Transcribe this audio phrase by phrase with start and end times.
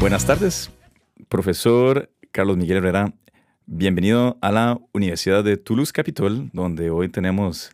[0.00, 0.70] Buenas tardes,
[1.28, 3.12] profesor Carlos Miguel Herrera.
[3.66, 7.70] Bienvenido a la Universidad de Toulouse Capitol, donde hoy tenemos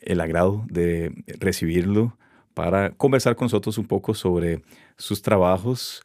[0.00, 2.16] el agrado de recibirlo
[2.54, 4.62] para conversar con nosotros un poco sobre
[4.96, 6.02] sus trabajos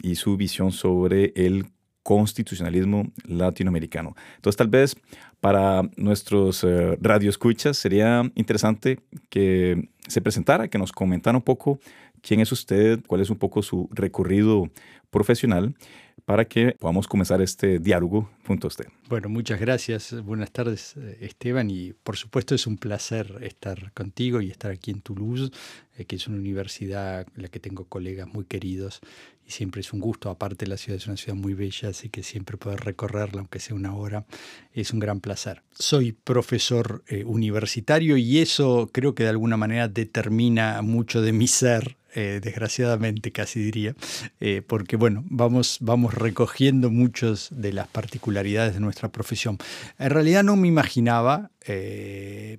[0.00, 1.66] y su visión sobre el
[2.02, 4.14] constitucionalismo latinoamericano.
[4.36, 4.96] Entonces, tal vez
[5.40, 11.80] para nuestros eh, radioescuchas sería interesante que se presentara, que nos comentara un poco
[12.20, 14.68] quién es usted, cuál es un poco su recorrido
[15.10, 15.74] profesional
[16.24, 18.86] para que podamos comenzar este diálogo junto a usted.
[19.08, 20.14] Bueno, muchas gracias.
[20.22, 21.70] Buenas tardes, eh, Esteban.
[21.70, 25.50] Y por supuesto es un placer estar contigo y estar aquí en Toulouse,
[25.96, 29.00] eh, que es una universidad en la que tengo colegas muy queridos
[29.46, 30.30] y siempre es un gusto.
[30.30, 33.76] Aparte, la ciudad es una ciudad muy bella, así que siempre poder recorrerla, aunque sea
[33.76, 34.24] una hora,
[34.72, 35.62] es un gran placer.
[35.72, 41.46] Soy profesor eh, universitario y eso creo que de alguna manera determina mucho de mi
[41.46, 43.96] ser eh, desgraciadamente casi diría,
[44.38, 49.58] eh, porque bueno, vamos, vamos recogiendo muchas de las particularidades de nuestra profesión.
[49.98, 52.56] En realidad no me imaginaba eh,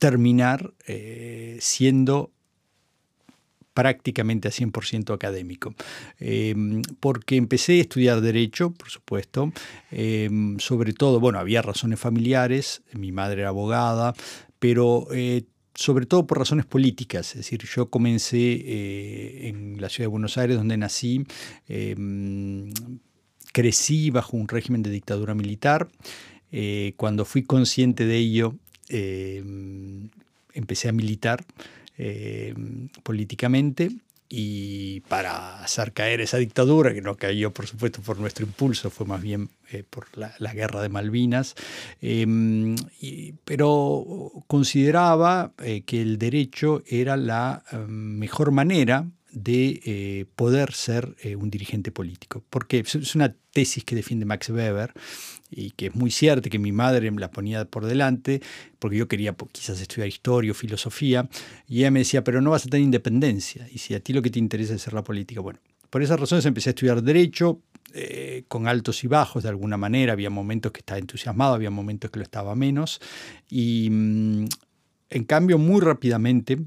[0.00, 0.74] terminar
[1.60, 2.32] siendo
[3.74, 5.74] prácticamente a 100% académico,
[7.00, 9.52] porque empecé a estudiar derecho, por supuesto,
[10.58, 14.14] sobre todo, bueno, había razones familiares, mi madre era abogada,
[14.60, 15.08] pero
[15.78, 17.30] sobre todo por razones políticas.
[17.30, 21.24] Es decir, yo comencé eh, en la ciudad de Buenos Aires, donde nací,
[21.68, 22.72] em,
[23.52, 25.88] crecí bajo un régimen de dictadura militar.
[26.50, 28.56] Eh, cuando fui consciente de ello,
[28.88, 30.08] em,
[30.52, 31.44] empecé a militar
[31.96, 33.90] em, políticamente
[34.28, 39.06] y para hacer caer esa dictadura, que no cayó por supuesto por nuestro impulso, fue
[39.06, 41.54] más bien eh, por la, guerra de Malvinas,
[42.02, 42.76] em,
[43.44, 51.16] pero consideraba eh, que el derecho era la em, mejor manera de eh, poder ser
[51.38, 52.42] un dirigente político.
[52.50, 54.92] Porque es una tesis que defiende Max Weber
[55.50, 58.40] y que es muy cierta, que mi madre me la ponía por delante,
[58.78, 61.28] porque yo quería quizás estudiar historia o filosofía,
[61.66, 64.22] y ella me decía, pero no vas a tener independencia, y si a ti lo
[64.22, 65.58] que te interesa es ser la política, bueno,
[65.90, 67.60] por esas razones empecé a estudiar derecho,
[67.94, 72.10] eh, con altos y bajos de alguna manera, había momentos que estaba entusiasmado, había momentos
[72.10, 73.00] que lo estaba menos,
[73.48, 74.44] y mm,
[75.10, 76.58] en cambio muy rápidamente,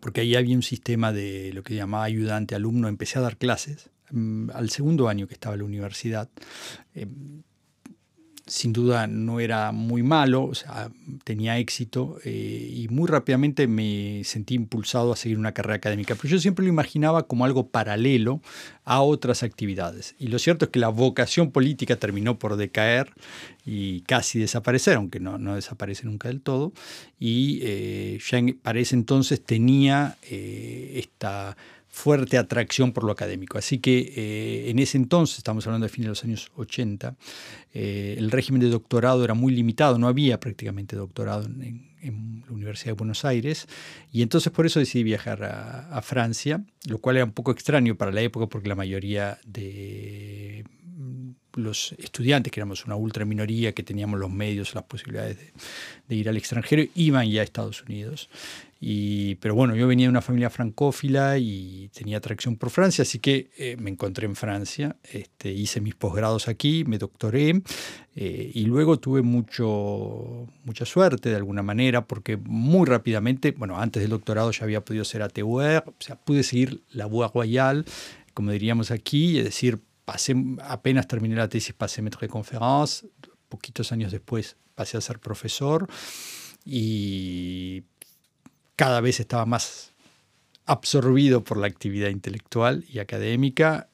[0.00, 3.90] porque ahí había un sistema de lo que llamaba ayudante alumno, empecé a dar clases,
[4.10, 6.28] mm, al segundo año que estaba en la universidad,
[6.94, 7.42] em,
[8.52, 10.52] sin duda no era muy malo,
[11.24, 16.28] tenía éxito eh, y muy rápidamente me sentí impulsado a seguir una carrera académica, pero
[16.28, 18.42] yo siempre lo imaginaba como algo paralelo
[18.84, 20.14] a otras actividades.
[20.18, 23.14] Y lo cierto es que la vocación política terminó por decaer
[23.64, 26.74] y casi desaparecer, aunque no, no desaparece nunca del todo,
[27.18, 31.56] y eh, ya para ese entonces tenía eh, esta
[31.92, 33.58] fuerte atracción por lo académico.
[33.58, 37.16] Así que eh, en ese entonces, estamos hablando de fines de los años 80,
[37.74, 42.88] eh, el régimen de doctorado era muy limitado, no había prácticamente doctorado en, la Universidad
[42.88, 43.68] de Buenos Aires,
[44.10, 47.96] y entonces por eso decidí viajar a, a, Francia, lo cual era un poco extraño
[47.96, 50.64] para la época porque la mayoría de
[51.54, 55.38] los estudiantes, que éramos una ultra minoría, que teníamos los medios, las posibilidades
[56.08, 58.28] de, ir al extranjero, iban ya a Estados Unidos.
[58.84, 63.20] Y, pero bueno, yo venía de una familia francófila y tenía atracción por Francia, así
[63.20, 67.62] que eh, me encontré en Francia, este, hice mis posgrados aquí, me doctoré
[68.16, 74.02] eh, y luego tuve mucho, mucha suerte de alguna manera porque muy rápidamente, bueno, antes
[74.02, 77.84] del doctorado ya había podido ser ATUR, o sea, pude seguir la Voie Royale,
[78.34, 83.06] como diríamos aquí, es decir, pasé, apenas terminé la tesis, pasé maître de conférence,
[83.48, 85.88] poquitos años después pasé a ser profesor
[86.64, 87.84] y
[88.76, 89.92] cada vez estaba más
[90.66, 93.88] absorbido por la actividad intelectual y académica.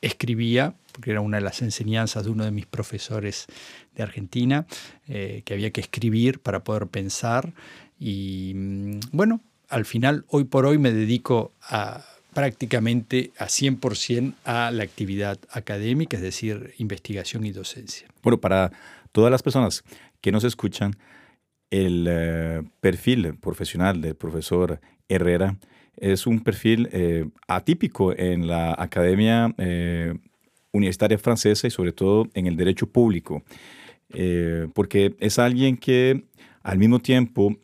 [0.00, 3.46] Escribía, porque era una de las enseñanzas de uno de mis profesores
[3.94, 4.66] de Argentina,
[5.08, 7.54] eh, que había que escribir para poder pensar.
[7.98, 12.04] Y mm, bueno, al final, hoy por hoy me dedico a
[12.34, 18.08] prácticamente a 100% a la actividad académica, es decir, investigación y docencia.
[18.22, 18.72] Bueno, para
[19.12, 19.84] todas las personas
[20.20, 20.96] que nos escuchan,
[21.70, 25.56] el eh, perfil profesional del profesor Herrera
[25.96, 30.14] es un perfil eh, atípico en la academia eh,
[30.72, 33.42] universitaria francesa y sobre todo en el derecho público,
[34.74, 36.24] porque es alguien que
[36.62, 37.56] al mismo tiempo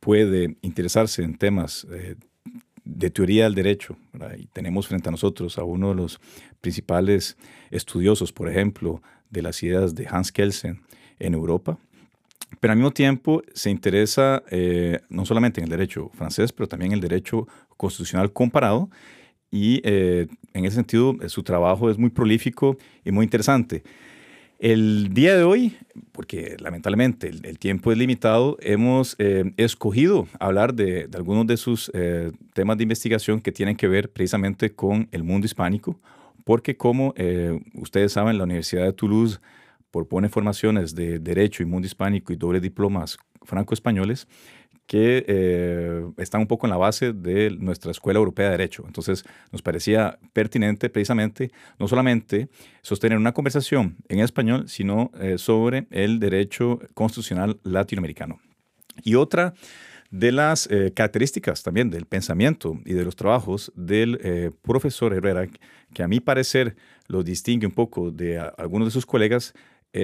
[0.00, 1.86] puede interesarse en temas
[2.86, 3.96] de teoría del derecho.
[4.38, 6.20] Y tenemos frente a nosotros a uno de los
[6.60, 7.36] principales
[7.70, 10.80] estudiosos, por ejemplo, de las ideas de Hans Kelsen
[11.18, 11.78] en Europa,
[12.60, 16.92] pero al mismo tiempo se interesa eh, no solamente en el derecho francés, pero también
[16.92, 18.88] en el derecho constitucional comparado.
[19.50, 23.82] Y eh, en ese sentido, su trabajo es muy prolífico y muy interesante.
[24.58, 25.76] El día de hoy,
[26.12, 32.32] porque lamentablemente el, tiempo es limitado, hemos eh, escogido hablar de, algunos de sus eh,
[32.54, 36.00] temas de investigación que tienen que ver precisamente con el mundo hispánico,
[36.44, 39.40] porque como eh, ustedes saben, la Universidad de Toulouse
[39.90, 44.26] propone formaciones de Derecho y Mundo Hispánico y doble diplomas franco-españoles
[44.86, 48.84] que eh, están un poco en la base de nuestra Escuela Europea de Derecho.
[48.86, 52.48] Entonces, nos parecía pertinente precisamente no solamente
[52.82, 58.38] sostener una conversación en español, sino eh, sobre el derecho constitucional latinoamericano.
[59.02, 59.54] Y otra
[60.10, 65.48] de las eh, características también del pensamiento y de los trabajos del profesor Herrera,
[65.92, 66.76] que a mi parecer
[67.08, 69.52] lo distingue un poco de algunos de sus colegas,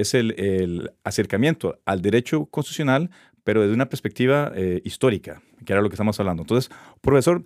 [0.01, 3.11] es el, acercamiento al derecho constitucional
[3.45, 6.43] pero desde una perspectiva eh, histórica, que era lo que estamos hablando.
[6.43, 7.45] Entonces, profesor,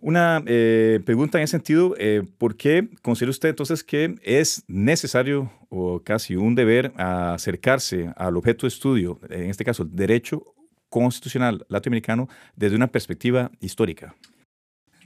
[0.00, 5.50] una eh, pregunta en ese sentido, eh, ¿por qué considera usted entonces que es necesario
[5.70, 10.54] o casi un deber acercarse al objeto de estudio, en este caso el derecho
[10.88, 14.14] constitucional latinoamericano, desde una perspectiva histórica?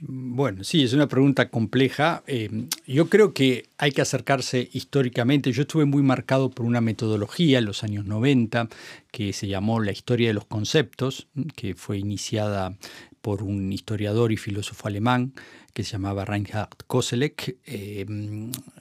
[0.05, 2.23] Bueno, sí, es una pregunta compleja.
[2.27, 5.53] Eh, yo creo que hay que acercarse históricamente.
[5.53, 8.67] Yo estuve muy marcado por una metodología en los años 90
[9.11, 12.75] que se llamó la historia de los conceptos, que fue iniciada
[13.21, 15.31] por un historiador y filósofo alemán
[15.73, 17.57] que se llamaba Reinhard Koselleck.
[17.65, 18.05] Eh,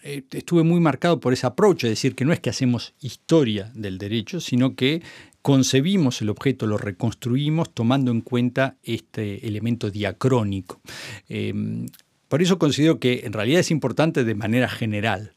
[0.02, 3.70] eh, estuve muy marcado por ese approach, es decir, que no es que hacemos historia
[3.74, 5.02] del derecho, sino que
[5.42, 10.80] concebimos el objeto, lo reconstruimos tomando en cuenta este elemento diacrónico.
[11.28, 11.88] Em,
[12.28, 15.34] por eso considero que en realidad es importante de manera general,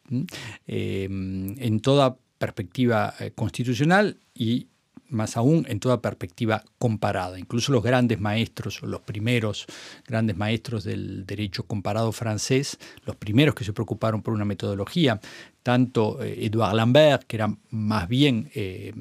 [0.68, 4.68] em, en toda perspectiva eh, constitucional y
[5.10, 7.40] más aún en toda perspectiva comparada.
[7.40, 9.66] Incluso los grandes maestros, los primeros
[10.08, 15.19] grandes maestros del derecho comparado francés, los primeros que se preocuparon por una metodología,
[15.63, 18.94] tanto eh, Edouard Lambert, que era más bien eh,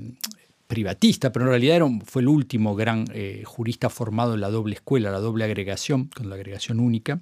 [0.66, 5.10] privatista, pero en realidad fue el último gran eh, jurista formado en la doble escuela,
[5.10, 7.20] la doble agregación, con la agregación única,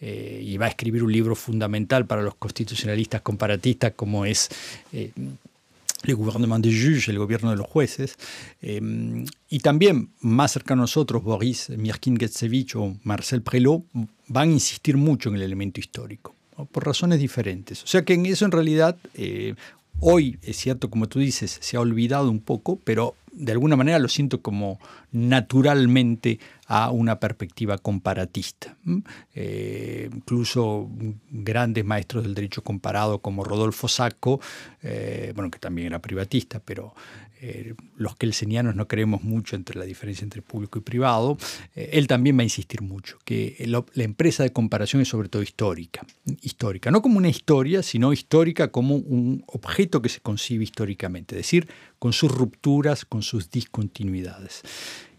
[0.00, 4.48] eh, y va a escribir un libro fundamental para los constitucionalistas comparatistas como es
[4.92, 5.10] eh,
[6.04, 8.16] el gouvernement des juges, el gobierno de los jueces,
[8.60, 13.84] y también más cercano a nosotros, Boris Mirkin-Getsevich o Marcel Prelot,
[14.26, 16.34] van a insistir mucho en el elemento histórico
[16.72, 17.84] por razones diferentes.
[17.84, 18.96] O sea que en eso en realidad
[20.04, 24.00] Hoy, es cierto, como tú dices, se ha olvidado un poco, pero de alguna manera
[24.00, 24.80] lo siento como
[25.12, 28.76] naturalmente a una perspectiva comparatista.
[29.32, 30.90] Eh, incluso
[31.30, 34.40] grandes maestros del derecho comparado como Rodolfo Sacco,
[34.82, 36.96] eh, bueno, que también era privatista, pero
[37.44, 41.36] eh, los kelsenianos no creemos mucho entre la diferencia entre público y privado,
[41.74, 45.42] eh, él también va a insistir mucho, que la empresa de comparación es sobre todo
[45.42, 46.06] histórica,
[46.40, 51.40] histórica, no como una historia, sino histórica como un objeto que se concibe históricamente, es
[51.40, 51.68] decir,
[51.98, 54.62] con sus rupturas, con sus discontinuidades.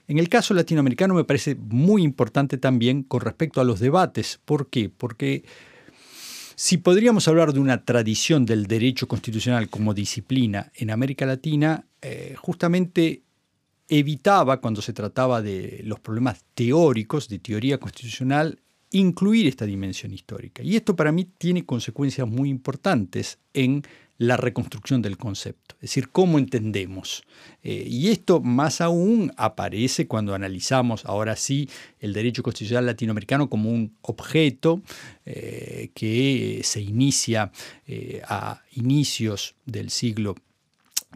[0.07, 4.39] En el caso latinoamericano me parece muy importante también con respecto a los debates.
[4.45, 4.89] ¿Por qué?
[4.89, 5.43] Porque
[6.55, 12.35] si podríamos hablar de una tradición del derecho constitucional como disciplina en América Latina, eh,
[12.37, 13.23] justamente
[13.87, 18.59] evitaba, cuando se trataba de los problemas teóricos, de teoría constitucional,
[18.91, 20.63] incluir esta dimensión histórica.
[20.63, 23.83] Y esto para mí tiene consecuencias muy importantes en
[24.23, 27.23] la reconstrucción del concepto, es decir, cómo entendemos.
[27.61, 33.69] Eh, y esto más aún aparece cuando analizamos ahora sí el derecho constitucional latinoamericano como
[33.69, 34.81] un objeto
[35.25, 37.51] eh, que se inicia
[37.85, 40.35] eh, a inicios del siglo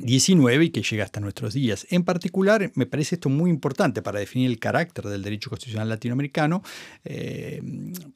[0.06, 1.88] XIX y que llega hasta nuestros días.
[1.90, 6.62] En particular, me parece esto muy importante para definir el carácter del derecho constitucional latinoamericano,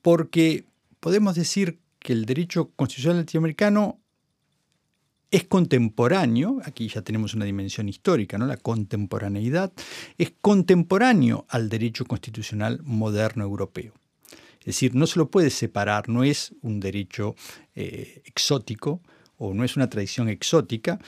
[0.03, 0.65] porque
[0.99, 4.00] podemos decir que el derecho constitucional latinoamericano
[5.31, 8.45] es contemporáneo, aquí ya tenemos una dimensión histórica, ¿no?
[8.45, 9.71] la contemporaneidad,
[10.17, 13.93] es contemporáneo al derecho constitucional moderno europeo.
[14.59, 17.35] Es decir, no se lo puede separar, no es un derecho
[17.73, 19.01] eh, exótico
[19.37, 20.99] o no es una tradición exótica,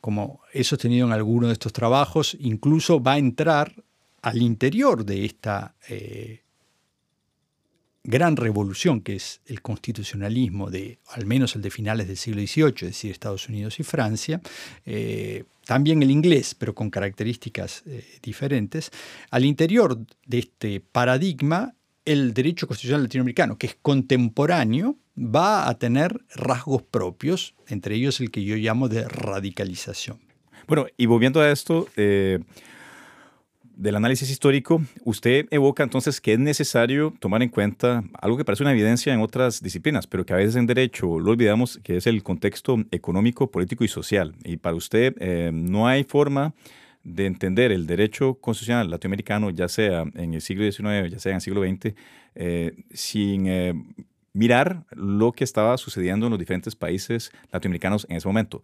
[0.00, 3.74] como he sostenido en alguno de estos trabajos, incluso va a entrar
[4.22, 6.42] al interior de esta eh,
[8.04, 12.74] gran revolución que es el constitucionalismo de al menos el de finales del siglo XVIII,
[12.74, 14.40] es decir, Estados Unidos y Francia,
[14.86, 18.90] eh, también el inglés, pero con características eh, diferentes,
[19.30, 21.74] al interior de este paradigma
[22.06, 28.30] el derecho constitucional latinoamericano, que es contemporáneo, va a tener rasgos propios, entre ellos el
[28.30, 30.18] que yo llamo de radicalización.
[30.66, 32.38] Bueno, y volviendo a esto, eh,
[33.78, 38.64] del análisis histórico, usted evoca entonces que es necesario tomar en cuenta algo que parece
[38.64, 42.08] una evidencia en otras disciplinas, pero que a veces en derecho lo olvidamos, que es
[42.08, 44.34] el contexto económico, político y social.
[44.44, 46.54] Y para usted eh, no hay forma
[47.04, 51.36] de entender el derecho constitucional latinoamericano, ya sea en el siglo XIX, ya sea en
[51.36, 51.94] el siglo XX,
[52.34, 53.74] eh, sin eh,
[54.32, 58.60] mirar lo que estaba sucediendo en los diferentes países latinoamericanos en ese momento.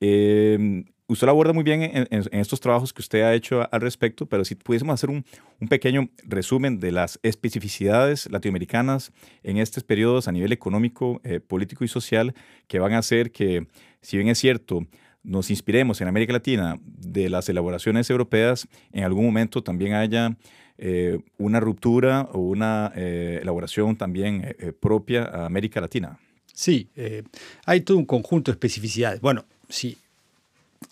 [0.00, 4.26] Eh, usted lo aborda muy bien en, estos trabajos que usted ha hecho al respecto,
[4.26, 5.24] pero si pudiésemos hacer un,
[5.68, 9.10] pequeño resumen de las especificidades latinoamericanas
[9.42, 12.34] en estos periodos a nivel económico, eh, político y social
[12.68, 13.66] que van a hacer que,
[14.02, 14.86] si bien es cierto,
[15.22, 20.36] nos inspiremos en América Latina de las elaboraciones europeas, en algún momento también haya
[20.76, 26.18] eh, una ruptura o una elaboración también propia a América Latina.
[26.52, 26.88] Sí,
[27.64, 29.20] hay todo un conjunto de especificidades.
[29.20, 29.96] Bueno, sí,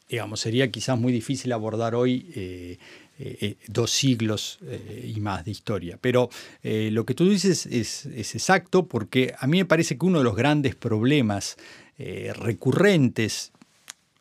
[0.08, 2.78] digamos, sería quizás muy difícil abordar hoy
[3.18, 5.98] eh, eh, dos siglos eh, y más de historia.
[6.00, 6.28] Pero
[6.62, 10.36] lo que tú dices es, exacto porque a mí me parece que uno de los
[10.36, 11.56] grandes problemas
[11.98, 13.52] recurrentes,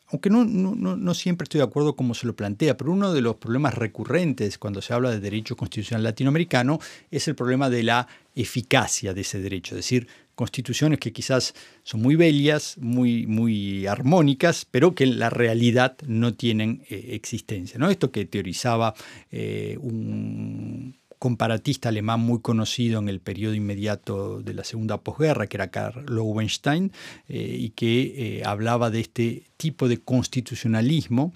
[0.06, 3.36] aunque no, no, siempre estoy de acuerdo cómo se lo plantea, pero uno de los
[3.36, 6.78] problemas recurrentes cuando se habla de derecho constitucional latinoamericano
[7.10, 12.02] es el problema de la eficacia de ese derecho, es decir, constituciones que quizás son
[12.02, 17.78] muy bellas, muy, muy armónicas, pero que en la realidad no tienen eh, existencia.
[17.78, 17.90] ¿no?
[17.90, 18.94] Esto que teorizaba
[19.32, 25.56] eh, un comparatista alemán muy conocido en el periodo inmediato de la segunda posguerra, que
[25.56, 26.92] era Karl Lowenstein,
[27.28, 31.32] eh, y que hablaba de este tipo de constitucionalismo.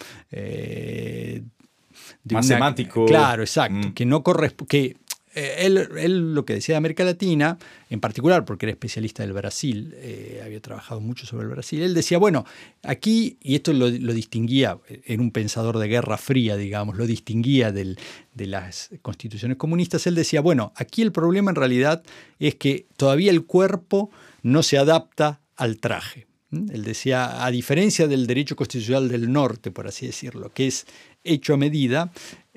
[2.31, 3.07] Más semántico.
[3.07, 3.89] Claro, exacto.
[3.89, 3.93] Mm.
[3.95, 4.97] Que no corresponde.
[5.35, 7.59] Eh, él, lo que decía de América Latina,
[7.89, 11.95] en particular porque era especialista del Brasil, eh, había trabajado mucho sobre el Brasil, él
[11.95, 12.45] decía, bueno,
[12.83, 17.97] aquí, y esto lo, distinguía, en un pensador de guerra fría, digamos, lo distinguía de
[18.35, 22.03] las constituciones comunistas, él decía, bueno, aquí el problema en realidad
[22.39, 24.11] es que todavía el cuerpo
[24.43, 26.27] no se adapta al traje.
[26.53, 30.85] Él decía, a diferencia del derecho constitucional del norte, por así decirlo, que es
[31.23, 32.11] hecho a medida,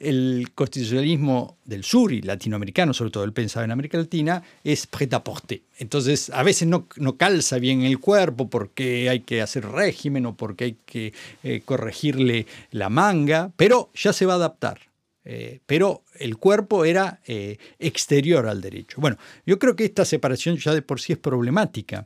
[0.04, 5.14] el constitucionalismo del sur y latinoamericano, sobre todo el pensado en América Latina, es prêt
[5.14, 5.62] à porter.
[5.80, 10.64] Entonces, a veces no, calza bien el cuerpo porque hay que hacer régimen o porque
[10.66, 14.80] hay que eh, corregirle la manga, pero ya se va a adaptar.
[15.26, 19.00] Eh, pero el cuerpo era eh, exterior al derecho.
[19.00, 22.06] Bueno, yo creo que esta separación ya de por sí es problemática.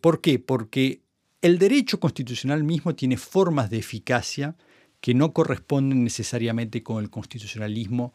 [0.00, 0.38] ¿Por qué?
[0.38, 1.00] Porque
[1.42, 4.54] el derecho constitucional mismo tiene formas de eficacia
[5.00, 8.12] que no corresponden necesariamente con el constitucionalismo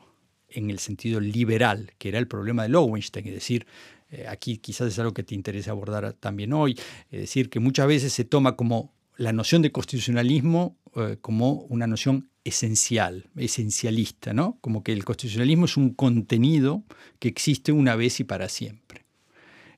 [0.50, 3.66] en el sentido liberal, que era el problema de Lowenstein, es decir,
[4.12, 6.78] eh, aquí quizás es algo que te interesa abordar también hoy,
[7.10, 11.88] es decir, que muchas veces se toma como la noción de constitucionalismo eh, como una
[11.88, 14.58] noción esencial, esencialista, ¿no?
[14.62, 16.84] Como que el constitucionalismo es un contenido
[17.20, 19.04] que existe una vez y para siempre.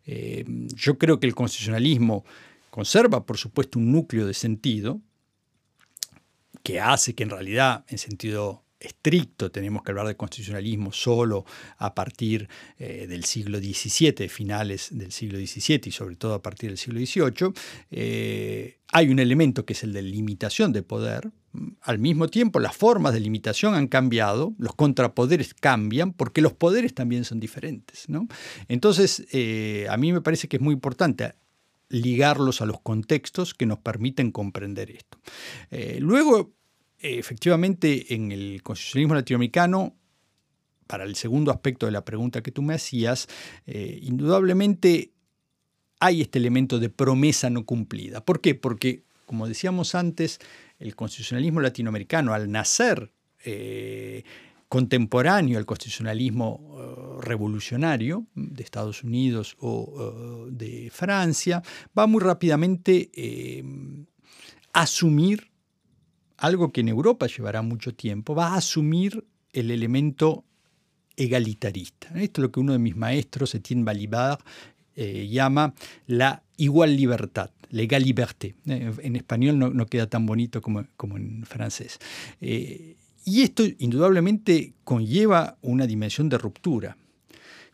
[0.06, 0.44] Eh,
[0.76, 2.26] yo creo que el constitucionalismo
[2.70, 5.02] conserva, por supuesto, un núcleo de sentido,
[6.68, 11.46] que hace que en realidad, en sentido estricto, tenemos que hablar de constitucionalismo solo
[11.78, 16.70] a partir eh, del siglo XVII, finales del siglo XVII y sobre todo a partir
[16.72, 17.54] del siglo XVIII,
[17.92, 21.32] eh, hay un elemento que es el de limitación de poder.
[21.84, 26.94] Al mismo tiempo, las formas de limitación han cambiado, los contrapoderes cambian, porque los poderes
[26.94, 28.08] también son diferentes.
[28.68, 31.34] Entonces, eh, a mí me parece que es muy importante
[31.88, 35.18] ligarlos a los contextos que nos permiten comprender esto.
[36.02, 36.57] luego,
[37.00, 39.96] efectivamente en el constitucionalismo latinoamericano,
[40.88, 43.28] para el segundo aspecto de la pregunta que tú me hacías,
[43.66, 45.12] eh, indudablemente
[46.00, 48.24] hay este elemento de promesa no cumplida.
[48.24, 48.56] ¿Por qué?
[48.56, 50.40] Porque, como decíamos antes,
[50.80, 53.12] el constitucionalismo latinoamericano, al nacer
[53.44, 54.24] eh,
[54.70, 61.64] contemporáneo al constitucionalismo eh, revolucionario de Estados Unidos o de Francia,
[61.98, 63.10] va muy rápidamente
[64.74, 65.52] a asumir
[66.38, 70.46] algo que en Europa llevará mucho tiempo, va a asumir el elemento
[71.16, 72.10] egalitarista.
[72.16, 74.38] Esto es lo que uno de mis maestros, Etienne Balibar,
[74.96, 75.74] eh, llama
[76.06, 78.56] la igual libertad, la liberté.
[78.68, 82.00] Eh, en español no, queda tan bonito como, como en francés.
[82.40, 86.98] Eh, y esto indudablemente conlleva una dimensión de ruptura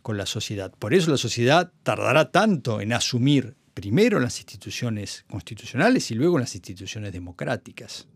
[0.01, 0.73] con la sociedad.
[0.77, 6.37] Por eso la sociedad tardará tanto en asumir primero en las instituciones constitucionales y luego
[6.37, 8.07] en las instituciones democráticas.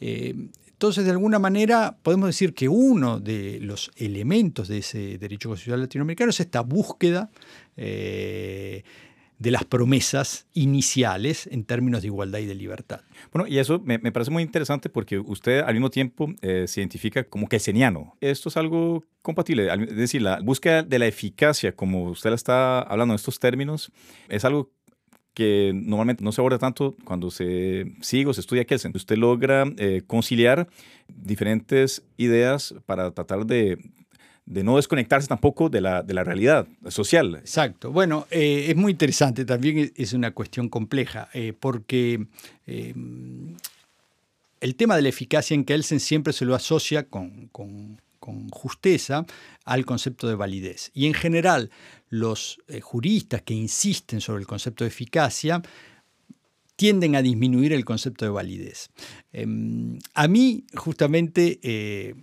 [0.00, 0.34] Eh,
[0.78, 5.80] entonces, de alguna manera, podemos decir que uno de los elementos de ese derecho constitucional
[5.80, 7.30] latinoamericano es esta búsqueda
[7.76, 8.84] eh,
[9.38, 13.00] de las promesas iniciales en términos de igualdad y de libertad.
[13.32, 17.24] Bueno, y eso me, parece muy interesante porque usted al mismo tiempo eh, se identifica
[17.24, 18.16] como kelseniano.
[18.20, 22.80] Esto es algo compatible, es decir, la búsqueda de la eficacia, como usted la está
[22.82, 23.92] hablando en estos términos,
[24.28, 24.70] es algo
[25.38, 28.90] que normalmente no se aborda tanto cuando se sigue o se estudia Kelsen.
[28.92, 30.66] Usted logra eh, conciliar
[31.06, 33.78] diferentes ideas para tratar de,
[34.46, 37.36] no desconectarse tampoco de la, de la realidad social.
[37.36, 37.92] Exacto.
[37.92, 42.26] Bueno, eh, es muy interesante, también es una cuestión compleja, eh, porque
[42.66, 43.54] el
[44.74, 47.48] tema de la eficacia en Kelsen siempre se lo asocia con,
[48.28, 49.24] con justeza
[49.64, 50.90] al concepto de validez.
[50.92, 51.70] Y en general,
[52.10, 55.62] los eh, juristas que insisten sobre el concepto de eficacia
[56.76, 58.90] tienden a disminuir el concepto de validez.
[59.32, 62.16] Em, a mí, justamente, eh,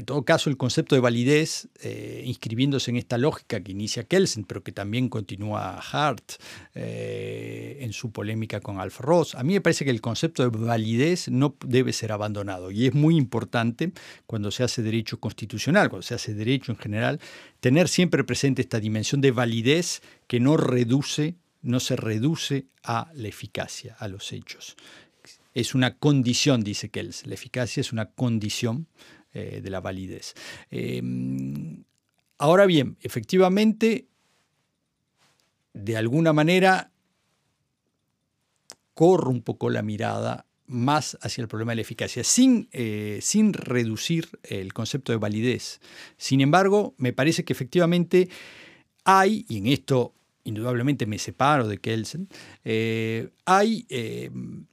[0.00, 4.44] en todo caso, el concepto de validez, eh, inscribiéndose en esta lógica que inicia Kelsen,
[4.44, 6.40] pero que también continúa Hart
[6.74, 10.56] eh, en su polémica con Alf Ross, a mí me parece que el concepto de
[10.56, 12.70] validez no debe ser abandonado.
[12.70, 13.92] Y es muy importante
[14.26, 17.20] cuando se hace derecho constitucional, cuando se hace derecho en general,
[17.60, 23.28] tener siempre presente esta dimensión de validez que no reduce, no se reduce a la
[23.28, 24.76] eficacia, a los hechos.
[25.52, 27.28] Es una condición, dice Kelsen.
[27.28, 28.86] La eficacia es una condición
[29.32, 30.34] eh, de la validez.
[30.70, 31.84] Em,
[32.38, 34.08] ahora bien, efectivamente,
[35.72, 36.90] de alguna manera,
[38.94, 43.52] corro un poco la mirada más hacia el problema de la eficacia, sin, eh, sin
[43.52, 45.80] reducir el concepto de validez.
[46.16, 48.28] Sin embargo, me parece que efectivamente
[49.04, 52.28] hay, y en esto indudablemente me separo de Kelsen,
[52.64, 54.66] eh, hay em,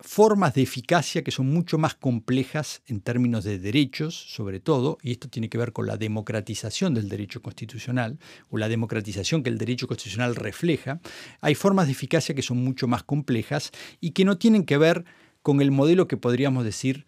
[0.00, 5.10] formas de eficacia que son mucho más complejas en términos de derechos, sobre todo, y
[5.10, 9.58] esto tiene que ver con la democratización del derecho constitucional o la democratización que el
[9.58, 11.00] derecho constitucional refleja,
[11.40, 15.04] hay formas de eficacia que son mucho más complejas y que no tienen que ver
[15.42, 17.06] con el modelo que podríamos decir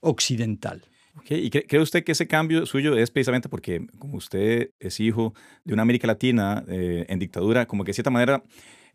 [0.00, 0.84] occidental.
[1.28, 5.32] ¿Y cree usted que ese cambio suyo es precisamente porque, como usted es hijo
[5.64, 8.42] de una América Latina eh, en dictadura, como que de cierta manera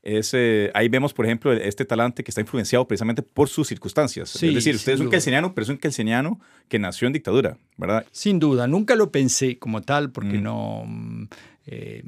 [0.02, 4.42] es, eh, ahí vemos, por ejemplo, este talante que está influenciado precisamente por sus circunstancias.
[4.42, 8.06] es decir, usted es un kelseniano, pero es un kelseniano que nació en dictadura, ¿verdad?
[8.12, 10.44] Sin duda, nunca lo pensé como tal porque mm.
[10.44, 10.84] no...
[10.86, 11.28] Mm,
[11.68, 12.04] eh,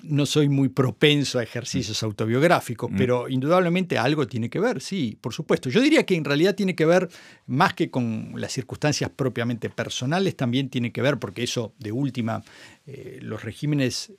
[0.00, 2.06] no soy muy propenso a ejercicios mm.
[2.06, 5.70] autobiográficos, pero indudablemente algo tiene que ver, sí, por supuesto.
[5.70, 7.08] Yo diría que en realidad tiene que ver
[7.46, 12.44] más que con las circunstancias propiamente personales, también tiene que ver, porque eso de última,
[12.86, 14.12] eh, los regímenes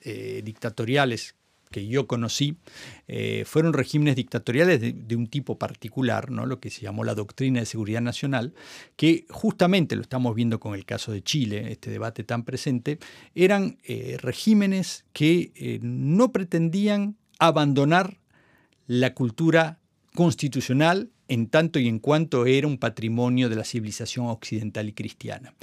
[0.43, 1.35] dictatoriales
[1.71, 2.57] que yo conocí
[3.07, 6.45] eh, fueron regímenes dictatoriales de, un tipo particular, ¿no?
[6.45, 8.53] lo que se llamó la doctrina de seguridad nacional,
[8.95, 12.97] que justamente lo estamos viendo con el caso de Chile, este debate tan presente,
[13.35, 18.17] eran eh, regímenes que eh, no pretendían abandonar
[18.87, 19.79] la cultura
[20.15, 25.53] constitucional en tanto y en cuanto era un patrimonio de la civilización occidental y cristiana.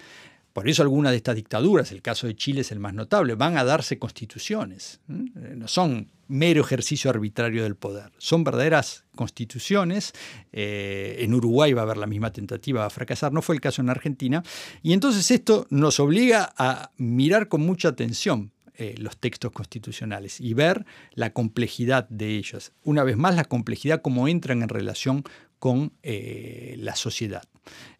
[0.56, 3.58] Por eso algunas de estas dictaduras, el caso de Chile es el más notable, van
[3.58, 5.00] a darse constituciones.
[5.10, 10.14] Eh, no son mero ejercicio arbitrario del poder, son verdaderas constituciones.
[10.52, 13.82] Eh, en Uruguay va a haber la misma tentativa, a fracasar, no fue el caso
[13.82, 14.42] en Argentina.
[14.82, 20.54] Y entonces esto nos obliga a mirar con mucha atención eh, los textos constitucionales y
[20.54, 22.72] ver la complejidad de ellos.
[22.82, 25.22] Una vez más, la complejidad como entran en relación
[25.58, 27.42] con la sociedad.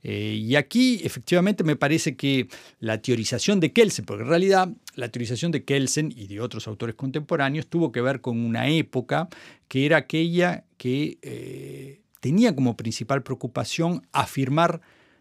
[0.03, 2.49] Eh, y aquí efectivamente me parece que
[2.81, 6.95] la teorización de Kelsen, porque en realidad la teorización de Kelsen y de otros autores
[6.95, 9.29] contemporáneos tuvo que ver con una época
[9.69, 14.81] que era aquella que eh, tenía como principal preocupación afirmar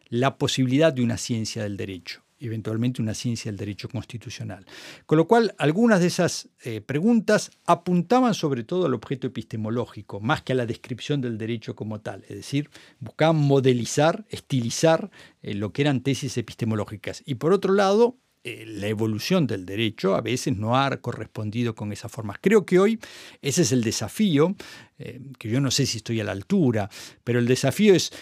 [0.09, 4.65] la posibilidad de una ciencia del derecho eventualmente una ciencia del derecho constitucional.
[5.05, 10.41] Con lo cual, algunas de esas eh, preguntas apuntaban sobre todo al objeto epistemológico, más
[10.41, 12.23] que a la descripción del derecho como tal.
[12.23, 12.69] Es decir,
[12.99, 15.09] buscaban modelizar, estilizar
[15.41, 17.23] eh, lo que eran tesis epistemológicas.
[17.25, 21.91] Y por otro lado, eh, la evolución del derecho a veces no ha correspondido con
[21.91, 22.37] esas formas.
[22.41, 22.99] Creo que hoy
[23.41, 24.55] ese es el desafío,
[24.97, 26.89] que yo no sé si estoy a la altura,
[27.23, 28.13] pero el desafío es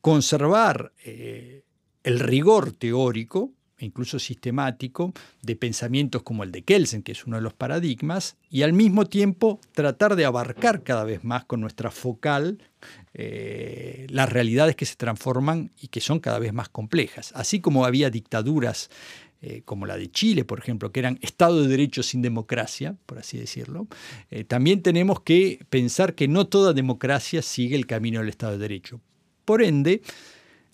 [0.00, 0.94] conservar
[2.04, 5.12] el rigor teórico e incluso sistemático
[5.42, 9.06] de pensamientos como el de Kelsen, que es uno de los paradigmas, y al mismo
[9.06, 12.58] tiempo tratar de abarcar cada vez más con nuestra focal
[13.12, 17.32] eh, las realidades que se transforman y que son cada vez más complejas.
[17.34, 18.88] Así como había dictaduras
[19.44, 23.18] eh, como la de Chile, por ejemplo, que eran Estado de Derecho sin democracia, por
[23.18, 23.88] así decirlo,
[24.30, 28.58] eh, también tenemos que pensar que no toda democracia sigue el camino del Estado de
[28.58, 29.00] Derecho.
[29.44, 30.02] Por ende,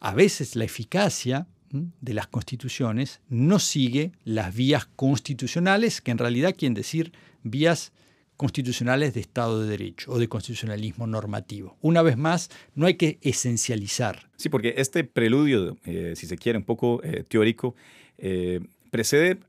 [0.01, 6.55] a veces la eficacia de las constituciones no sigue las vías constitucionales, que en realidad
[6.57, 7.93] quieren decir vías
[8.37, 11.77] constitucionales de Estado de Derecho o de constitucionalismo normativo.
[11.81, 14.31] Una vez más, no hay que esencializar.
[14.37, 17.75] Sí, porque este preludio, eh, si se quiere, un poco teórico,
[18.17, 19.41] eh, precede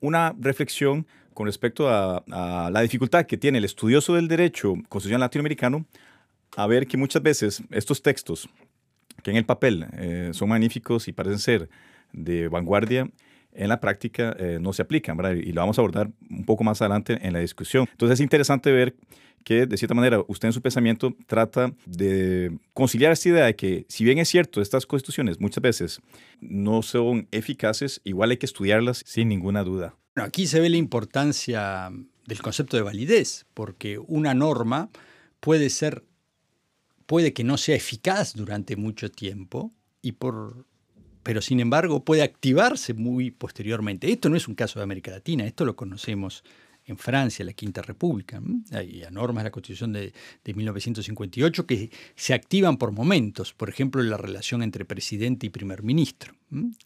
[0.00, 2.22] una reflexión con respecto a,
[2.70, 5.84] la dificultad que tiene el estudioso del derecho constitucional latinoamericano
[6.56, 8.48] a ver que muchas veces estos textos,
[9.24, 11.68] que en el papel eh, son magníficos y parecen ser
[12.12, 13.10] de vanguardia,
[13.52, 16.80] en la práctica eh, no se aplican, Y lo vamos a abordar un poco más
[16.82, 17.88] adelante en la discusión.
[17.90, 18.94] Entonces es interesante ver
[19.44, 23.86] que de cierta manera usted en su pensamiento trata de conciliar esta idea de que
[23.88, 26.00] si bien es cierto, estas constituciones muchas veces
[26.40, 29.96] no son eficaces, igual hay que estudiarlas sin ninguna duda.
[30.14, 31.90] Bueno, aquí se ve la importancia
[32.26, 34.90] del concepto de validez, porque una norma
[35.40, 36.04] puede ser,
[37.06, 40.66] puede que no sea eficaz durante mucho tiempo y por
[41.22, 44.12] pero sin embargo puede activarse muy posteriormente.
[44.12, 46.44] Esto no es un caso de América Latina, esto lo conocemos
[46.86, 48.40] en Francia, la Quinta República.
[48.72, 50.12] Hay normas de la Constitución de,
[50.44, 56.34] 1958 que se activan por momentos, por ejemplo, la relación entre presidente y primer ministro.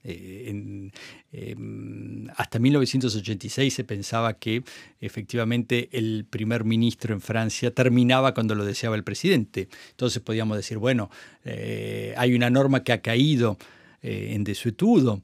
[0.03, 0.91] Eh,
[1.33, 4.63] em, hasta 1986 se pensaba que
[5.01, 9.69] efectivamente el primer ministro en Francia terminaba cuando lo deseaba el presidente.
[9.91, 11.11] Entonces podíamos decir, bueno,
[11.45, 13.59] eh, hay una norma que ha caído
[14.01, 15.23] eh, en desuetudo,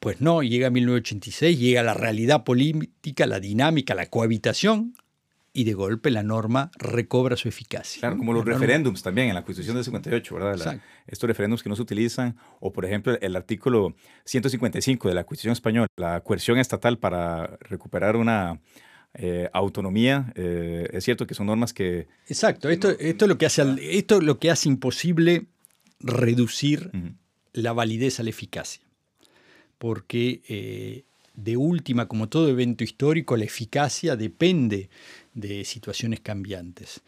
[0.00, 4.94] pues no, llega 1986, llega la realidad política, la dinámica, la cohabitación,
[5.52, 8.00] y de golpe la norma recobra su eficacia.
[8.00, 10.80] Claro, como los referéndums también en la Constitución del 58, ¿verdad?
[11.06, 15.52] estos referéndums que no se utilizan, o por ejemplo el artículo 155 de la Constitución
[15.52, 18.60] española, la coerción estatal para recuperar una
[19.14, 22.06] eh, autonomía, eh, es cierto que son normas que...
[22.28, 25.46] Exacto, esto, esto, es, lo que hace, esto lo que hace imposible
[25.98, 26.92] reducir
[27.52, 28.87] la validez a la eficacia
[29.78, 34.90] porque eh, de última, como todo evento histórico, la eficacia depende
[35.34, 37.02] de situaciones cambiantes.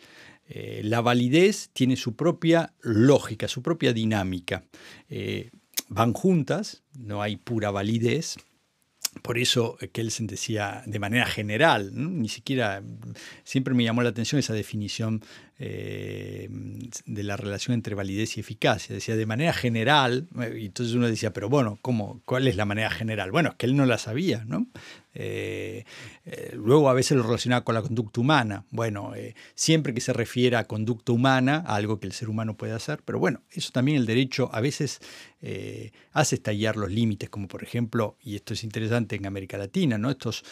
[0.49, 4.65] Eh, la validez tiene su propia lógica, su propia dinámica.
[5.09, 5.51] Eh,
[5.89, 8.37] van juntas, no hay pura validez,
[9.23, 12.83] por eso Kelsen decía de manera general, ni siquiera,
[13.43, 15.23] siempre me llamó la atención esa definición
[15.59, 16.49] eh,
[17.05, 18.95] de la relación entre validez y eficacia.
[18.95, 22.91] Decía de manera general, y entonces uno decía, pero bueno, ¿cómo, ¿cuál es la manera
[22.91, 23.31] general?
[23.33, 24.69] Bueno, es que él no la sabía, ¿no?
[25.13, 25.85] Eh,
[26.25, 28.65] eh, luego a veces lo relacionaba con la conducta humana.
[28.71, 29.13] Bueno,
[29.55, 33.19] siempre que se refiere a conducta humana, algo que el ser humano puede hacer, pero
[33.19, 35.01] bueno, eso también el derecho a veces
[36.13, 40.11] hace estallar los límites, como por ejemplo, y esto es interesante en América Latina, ¿no?
[40.11, 40.45] estos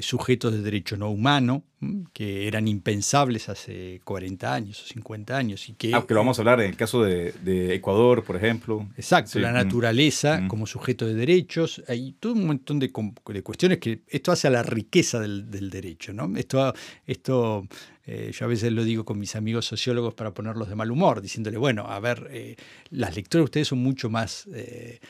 [0.00, 1.64] sujetos de derecho no humano,
[2.12, 5.68] que eran impensables hace 40 años o 50 años.
[5.68, 8.86] Y que, Aunque lo vamos a hablar en el caso de, Ecuador, por ejemplo.
[8.96, 11.82] Exacto, la naturaleza como sujeto de derechos.
[11.88, 16.12] Hay todo un montón de, cuestiones que esto hace a la riqueza del, derecho.
[16.12, 16.30] ¿no?
[16.36, 16.74] Esto,
[17.06, 17.66] esto
[18.06, 21.20] eh, yo a veces lo digo con mis amigos sociólogos para ponerlos de mal humor,
[21.20, 22.56] diciéndole, bueno, a ver, eh,
[22.90, 25.00] las lecturas de ustedes son mucho más eh,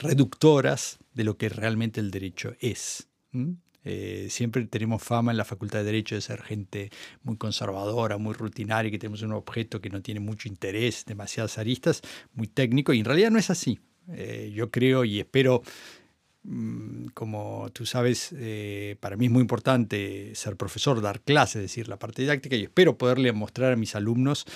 [0.00, 3.08] reductoras de lo que realmente el derecho es.
[4.28, 6.90] Siempre tenemos fama en la Facultad de Derecho de ser gente
[7.22, 12.02] muy conservadora, muy rutinaria, que tenemos un objeto que no tiene mucho interés, demasiadas aristas,
[12.34, 13.80] muy técnico, y en realidad no es así.
[14.52, 15.62] Yo creo y espero,
[17.14, 21.88] como tú sabes, eh, para mí es muy importante ser profesor, dar clases, es decir,
[21.88, 24.46] la parte didáctica, y espero poderle mostrar a mis alumnos,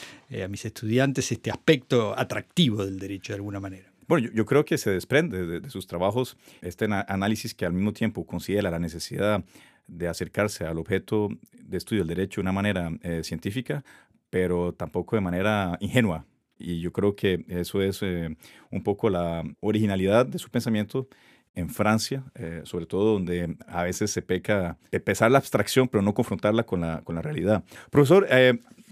[0.43, 3.93] a mis estudiantes, este aspecto atractivo del derecho de alguna manera.
[4.09, 8.27] Bueno, yo, creo que se desprende de, sus trabajos este análisis que al mismo tiempo
[8.27, 9.45] considera la necesidad
[9.87, 13.85] de acercarse al objeto de estudio del derecho de una manera eh, científica,
[14.29, 16.27] pero tampoco de manera ingenua.
[16.59, 18.37] Y yo creo que eso es eh,
[18.71, 21.09] un poco la originalidad de su pensamiento
[21.55, 26.03] en Francia, eh, sobre todo donde a veces se peca de pesar la abstracción, pero
[26.03, 27.63] no confrontarla con la, con la realidad.
[27.91, 28.27] Profesor,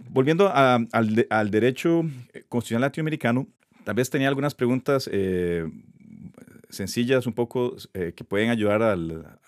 [0.08, 0.88] volviendo al,
[1.30, 2.04] al, derecho
[2.48, 3.46] constitucional latinoamericano,
[3.84, 5.68] Tal vez tenía algunas preguntas eh,
[6.68, 9.38] sencillas un poco eh, que pueden ayudar al,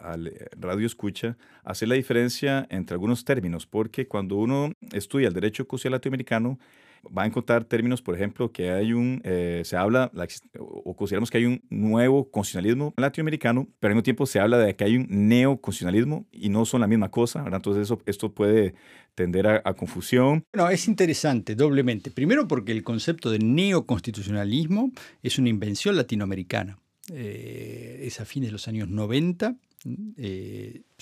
[0.59, 5.67] radio escucha a hacer la diferencia entre algunos términos, porque cuando uno estudia el derecho
[5.69, 6.59] constitucional latinoamericano,
[7.07, 10.11] va a encontrar términos, por ejemplo, que hay un, eh, se habla,
[10.59, 14.77] o consideramos que hay un nuevo constitucionalismo latinoamericano, pero al mismo tiempo se habla de
[14.77, 17.59] que hay un neoconstitucionalismo y no son la misma cosa, ¿verdad?
[17.59, 18.75] Entonces eso, esto puede
[19.15, 20.45] tender a, confusión.
[20.53, 22.11] Bueno, es interesante doblemente.
[22.11, 26.79] Primero porque el concepto de neoconstitucionalismo es una invención latinoamericana.
[27.13, 29.57] es a fines de los años 90.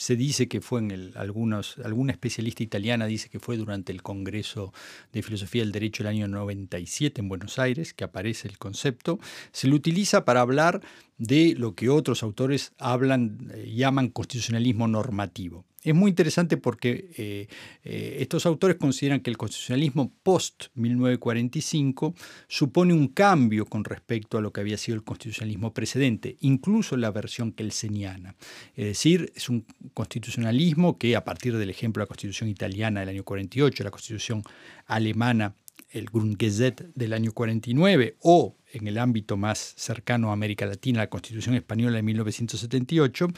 [0.00, 4.02] Se dice que fue en el, algunos, alguna especialista italiana dice que fue durante el
[4.02, 4.72] Congreso
[5.12, 9.20] de Filosofía del Derecho del año 97 en Buenos Aires que aparece el concepto.
[9.52, 10.80] Se lo utiliza para hablar
[11.18, 15.66] de lo que otros autores hablan, llaman constitucionalismo normativo.
[15.82, 17.46] Es muy interesante porque eh,
[17.84, 22.14] eh, estos autores consideran que el constitucionalismo post-1945
[22.48, 27.10] supone un cambio con respecto a lo que había sido el constitucionalismo precedente, incluso la
[27.10, 28.36] versión kelseniana.
[28.76, 33.10] Es decir, es un constitucionalismo que a partir del ejemplo de la constitución italiana del
[33.10, 34.42] año 48, la constitución
[34.86, 35.54] alemana
[35.90, 41.10] el Grundgesetz del año 49 o en el ámbito más cercano a América Latina, la
[41.10, 43.28] Constitución Española de 1978,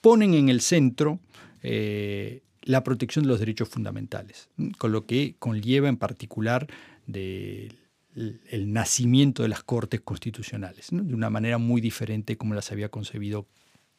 [0.00, 1.20] ponen en el centro
[1.62, 6.66] eh, la protección de los derechos fundamentales, con lo que conlleva en particular
[7.06, 13.46] el nacimiento de las cortes constitucionales, de una manera muy diferente como las había concebido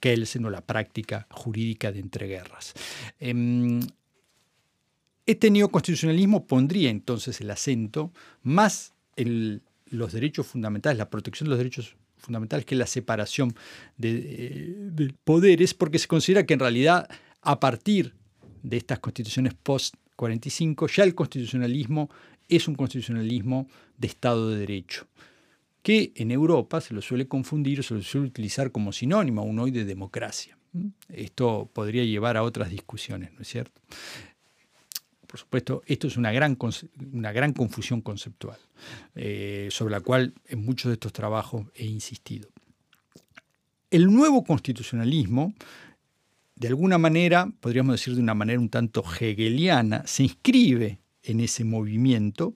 [0.03, 2.73] Kelsen o la práctica jurídica de entreguerras.
[3.21, 3.79] Em,
[5.25, 8.11] este neoconstitucionalismo pondría entonces el acento
[8.41, 13.55] más en los derechos fundamentales, la protección de los derechos fundamentales, que la separación
[13.95, 17.07] de, de poderes, porque se considera que en realidad
[17.41, 18.13] a partir
[18.61, 22.09] de estas constituciones post-45, ya el constitucionalismo
[22.49, 25.07] es un constitucionalismo de Estado de Derecho,
[25.83, 29.71] que en Europa se lo suele confundir, se lo suele utilizar como sinónimo aún hoy
[29.71, 30.57] de democracia.
[31.09, 33.79] Esto podría llevar a otras discusiones, ¿no es cierto?
[35.27, 36.57] Por supuesto, esto es una gran,
[37.11, 38.57] una gran confusión conceptual,
[39.13, 42.49] eh, sobre la cual en muchos de estos trabajos he insistido.
[43.91, 45.53] El nuevo constitucionalismo
[46.55, 51.63] de alguna manera, podríamos decir de una manera un tanto hegeliana, se inscribe en ese
[51.63, 52.53] movimiento,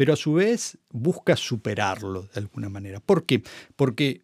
[0.00, 3.00] pero a su vez busca superarlo de alguna manera.
[3.00, 3.42] ¿Por qué?
[3.76, 4.22] Porque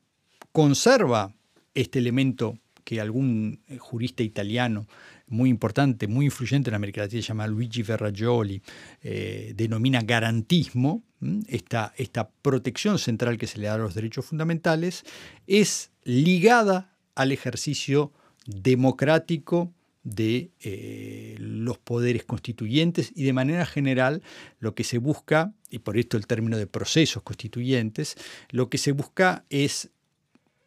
[0.50, 1.34] conserva
[1.74, 4.86] este elemento que algún jurista italiano
[5.26, 8.62] muy importante, muy influyente en América Latina, se llama Luigi Ferrajoli,
[9.02, 11.02] eh, denomina garantismo,
[11.46, 15.04] esta, esta protección central que se le da a los derechos fundamentales,
[15.46, 18.12] es ligada al ejercicio
[18.46, 19.74] democrático
[20.06, 24.22] de eh, los poderes constituyentes y de manera general
[24.60, 28.16] lo que se busca, y por esto el término de procesos constituyentes,
[28.50, 29.90] lo que se busca es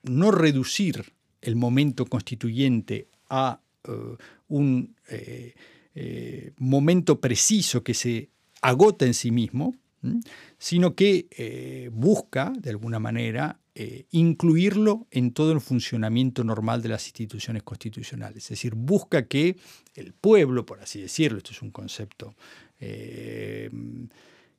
[0.03, 3.91] no reducir el momento constituyente a eh,
[4.49, 5.53] un eh,
[6.57, 8.27] momento preciso que se
[8.61, 9.73] agota en sí mismo,
[10.57, 17.07] sino que busca, de alguna manera, eh, incluirlo en todo el funcionamiento normal de las
[17.07, 18.43] instituciones constitucionales.
[18.43, 19.55] Es decir, busca que
[19.95, 22.35] el pueblo, por así decirlo, esto es un concepto
[22.81, 23.69] eh,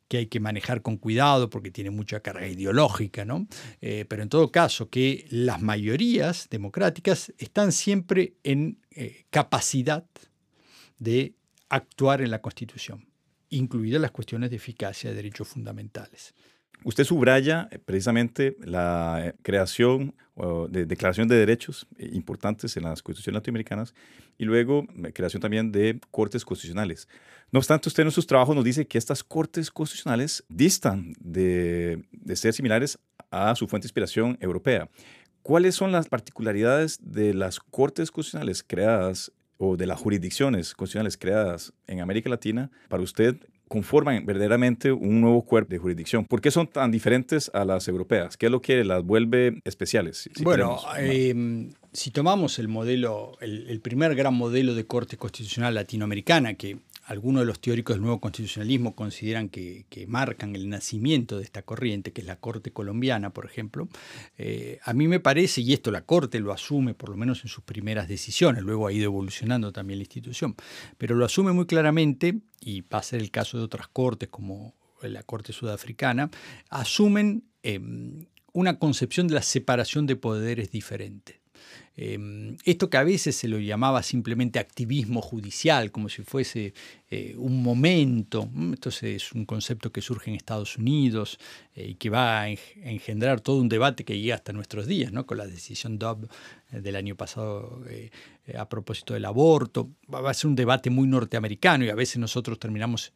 [0.09, 3.46] que hay que manejar con cuidado porque tiene mucha carga ideológica, ¿no?
[3.83, 8.78] Eh, pero en todo caso, que las mayorías democráticas están siempre en
[9.28, 10.06] capacidad
[10.98, 11.35] de
[11.68, 13.06] actuar en la Constitución,
[13.50, 16.33] incluidas las cuestiones de eficacia de derechos fundamentales.
[16.85, 20.14] Usted subraya eh, precisamente la eh, creación
[20.71, 23.95] de declaración de derechos eh, importantes en las constituciones latinoamericanas
[24.38, 27.09] y luego creación también de cortes constitucionales.
[27.53, 32.37] No obstante, usted en sus trabajos nos dice que estas cortes constitucionales distan de, de
[32.37, 32.99] ser similares
[33.31, 34.88] a su fuente de inspiración europea.
[35.43, 41.75] ¿Cuáles son las particularidades de las cortes constitucionales creadas o de las jurisdicciones constitucionales creadas
[41.87, 43.37] en América Latina para usted
[43.70, 46.24] conforman verdaderamente un nuevo cuerpo de jurisdicción.
[46.24, 48.37] ¿Por qué son tan diferentes a las europeas?
[48.37, 50.28] ¿Qué es lo que las vuelve especiales?
[50.42, 56.78] bueno, em, si tomamos el modelo, el, primer gran modelo de corte constitucional latinoamericana, que
[57.11, 62.12] algunos de los teóricos del nuevo constitucionalismo consideran que, marcan el nacimiento de esta corriente,
[62.12, 63.88] que es la Corte colombiana, por ejemplo,
[64.38, 67.49] eh, a mí me parece, y esto la Corte lo asume por lo menos en
[67.49, 70.55] sus primeras decisiones, luego ha ido evolucionando también la institución,
[70.99, 74.77] pero lo asume muy claramente, y va a ser el caso de otras cortes como
[75.03, 76.31] la Corte Sudafricana,
[76.68, 81.39] asumen em, una concepción de la separación de poderes diferente.
[82.02, 86.72] Em, esto que a veces se lo llamaba simplemente activismo judicial, como si fuese
[87.10, 91.38] eh, un momento, esto es un concepto que surge en Estados Unidos
[91.74, 95.26] eh, y que va a engendrar todo un debate que llega hasta nuestros días, ¿no?
[95.26, 96.26] con la decisión Dobbs
[96.72, 97.84] eh, del año pasado
[98.58, 99.90] a propósito del aborto.
[100.12, 103.12] Va a ser un debate muy norteamericano y a veces nosotros terminamos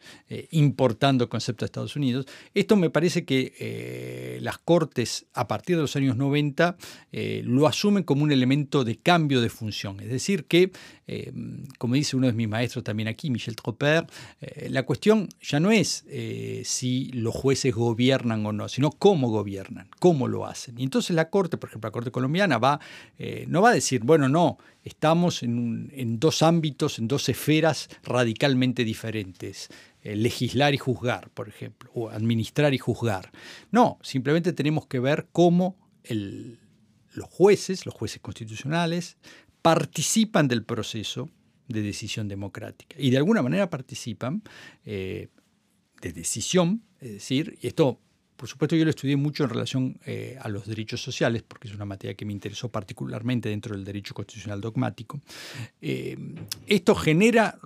[0.50, 2.26] importando conceptos de Estados Unidos.
[2.54, 6.76] Esto me parece que las Cortes a partir de los años 90
[7.42, 10.00] lo asumen como un elemento de cambio de función.
[10.00, 10.72] Es decir, que,
[11.06, 11.32] eh,
[11.78, 14.06] como dice uno de mis maestros también aquí, Michel Tropper,
[14.40, 19.28] eh, la cuestión ya no es eh, si los jueces gobiernan o no, sino cómo
[19.28, 20.78] gobiernan, cómo lo hacen.
[20.78, 22.80] Y entonces la Corte, por ejemplo, la Corte colombiana va,
[23.46, 29.68] no va a decir, bueno, no, estamos en, dos ámbitos, en dos esferas radicalmente diferentes.
[30.02, 33.32] Eh, legislar y juzgar, por ejemplo, o administrar y juzgar.
[33.70, 35.78] No, simplemente tenemos que ver cómo
[36.10, 39.16] los jueces, los jueces constitucionales,
[39.62, 41.30] participan del proceso
[41.68, 44.42] de decisión democrática y de alguna manera participan
[44.84, 45.28] eh,
[46.02, 47.98] de decisión, es decir, y esto
[48.36, 51.74] por supuesto yo lo estudié mucho en relación eh, a los derechos sociales, porque es
[51.74, 55.20] una materia que me interesó particularmente dentro del derecho constitucional dogmático.
[55.80, 57.58] esto genera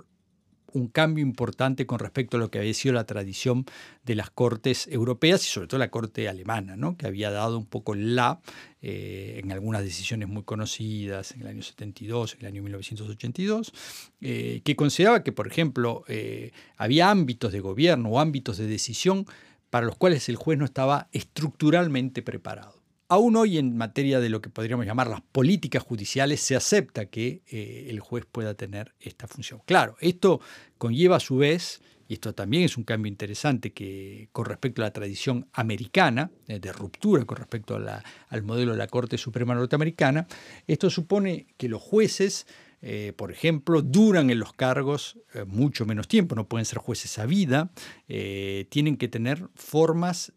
[0.73, 3.65] un cambio importante con respecto a lo que había sido la tradición
[4.05, 6.97] de las cortes europeas y sobre todo la corte alemana, ¿no?
[6.97, 8.41] que había dado un poco la
[8.83, 13.73] eh, en algunas decisiones muy conocidas en el año 72, en el año 1982,
[14.21, 19.27] eh, que consideraba que, por ejemplo, eh, había ámbitos de gobierno o ámbitos de decisión
[19.71, 22.83] para los cuales el juez no estaba estructuralmente preparado.
[23.11, 27.43] Aún hoy en materia de lo que podríamos llamar las políticas judiciales se acepta que
[27.47, 29.63] eh, el juez pueda tener esta función.
[29.65, 30.41] Claro, esto
[30.77, 34.87] conlleva a su vez, y esto también es un cambio interesante que con respecto a
[34.87, 40.27] la tradición americana, eh, de ruptura con respecto al modelo de la Corte Suprema norteamericana,
[40.67, 42.47] esto supone que los jueces
[42.81, 47.19] eh, por ejemplo, duran en los cargos eh, mucho menos tiempo, no pueden ser jueces
[47.19, 47.71] a vida,
[48.09, 50.33] eh, tienen que tener formas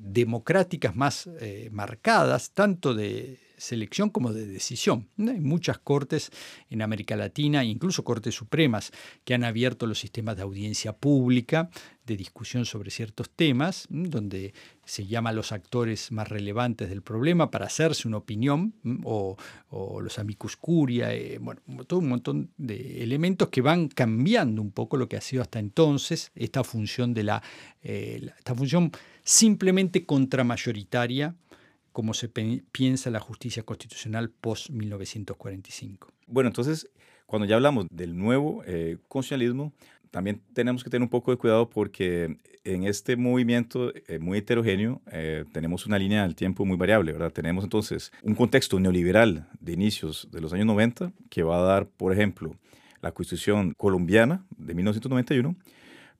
[0.00, 1.28] democráticas más
[1.70, 5.08] marcadas, tanto de selección como de decisión.
[5.18, 6.30] Hay muchas cortes
[6.68, 8.90] en América Latina, incluso cortes supremas,
[9.24, 11.70] que han abierto los sistemas de audiencia pública,
[12.04, 14.52] de discusión sobre ciertos temas, donde
[14.84, 19.36] se llama a los actores más relevantes del problema para hacerse una opinión, o,
[20.00, 24.96] los amicus curia, eh, bueno, todo un montón de elementos que van cambiando un poco
[24.96, 27.42] lo que ha sido hasta entonces esta función de la,
[27.82, 28.90] eh, esta función
[29.22, 31.36] simplemente contramayoritaria
[31.92, 36.08] como se piensa la justicia constitucional post-1945.
[36.26, 36.88] Bueno, entonces,
[37.26, 39.72] cuando ya hablamos del nuevo eh, constitucionalismo,
[40.10, 45.00] también tenemos que tener un poco de cuidado porque en este movimiento eh, muy heterogéneo
[45.10, 47.32] eh, tenemos una línea del tiempo muy variable, ¿verdad?
[47.32, 51.88] Tenemos entonces un contexto neoliberal de inicios de los años 90 que va a dar,
[51.88, 52.56] por ejemplo,
[53.00, 55.56] la Constitución colombiana de 1991,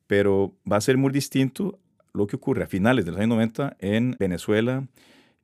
[0.07, 1.79] pero va a ser muy distinto
[2.15, 4.87] lo que ocurre a finales de los años 90 en Venezuela,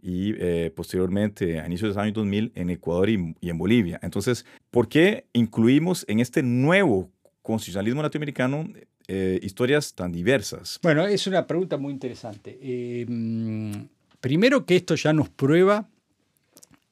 [0.00, 3.98] y eh, posteriormente a inicios de los años 2000 en Ecuador y, en Bolivia.
[4.02, 7.11] Entonces, ¿por qué incluimos en este nuevo
[7.42, 8.68] constitucionalismo latinoamericano
[9.08, 10.78] eh, historias tan diversas?
[10.82, 12.58] Bueno, es una pregunta muy interesante.
[12.62, 13.88] Em,
[14.20, 15.88] primero que esto ya nos prueba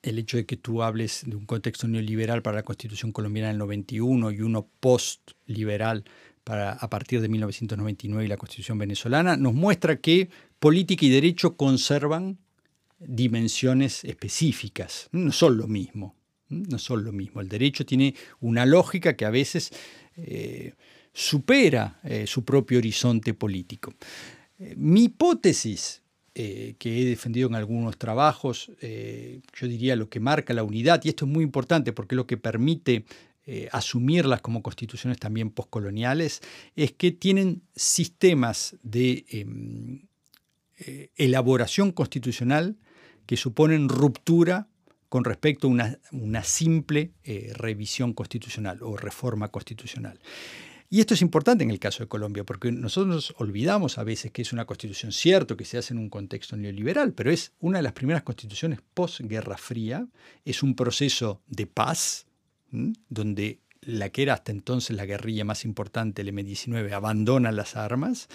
[0.02, 3.58] el hecho de que tú hables de un contexto neoliberal para la Constitución colombiana del
[3.58, 6.04] 91 y uno post-liberal
[6.44, 11.56] para, a partir de 1999 y la Constitución venezolana, nos muestra que política y derecho
[11.56, 12.38] conservan
[12.98, 16.16] dimensiones específicas, no son lo mismo,
[16.48, 17.40] no son lo mismo.
[17.40, 19.72] El derecho tiene una lógica que a veces
[20.16, 20.72] eh,
[21.12, 23.94] supera eh, su propio horizonte político.
[24.58, 26.02] Eh, mi hipótesis,
[26.34, 31.24] que he defendido en algunos trabajos, yo diría lo que marca la unidad, y esto
[31.24, 33.06] es muy importante porque es lo que permite
[33.72, 36.42] asumirlas como constituciones también postcoloniales,
[36.74, 40.02] es que tienen sistemas de em,
[41.16, 42.76] elaboración constitucional
[43.26, 44.68] que suponen ruptura
[45.08, 50.18] con respecto a una, simple eh, revisión constitucional o reforma constitucional.
[50.88, 54.30] Y esto es importante en el caso de Colombia, porque nosotros nos olvidamos a veces
[54.30, 57.78] que es una constitución, cierto que se hace en un contexto neoliberal, pero es una
[57.78, 60.06] de las primeras constituciones post-Guerra Fría,
[60.44, 62.26] es un proceso de paz,
[63.08, 68.28] donde la que era hasta entonces la guerrilla más importante, el M-19, abandona las armas,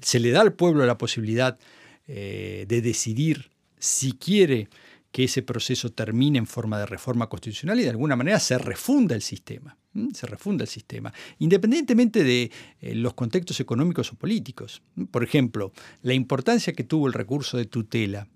[0.00, 1.58] se le da al pueblo la posibilidad
[2.06, 4.68] eh, de decidir si quiere
[5.10, 9.14] que ese proceso termine en forma de reforma constitucional y de alguna manera se refunda
[9.14, 9.76] el sistema.
[10.12, 14.82] Se el sistema, independientemente de eh, los contextos económicos o políticos.
[15.10, 18.28] Por ejemplo, la importancia que tuvo el recurso de tutela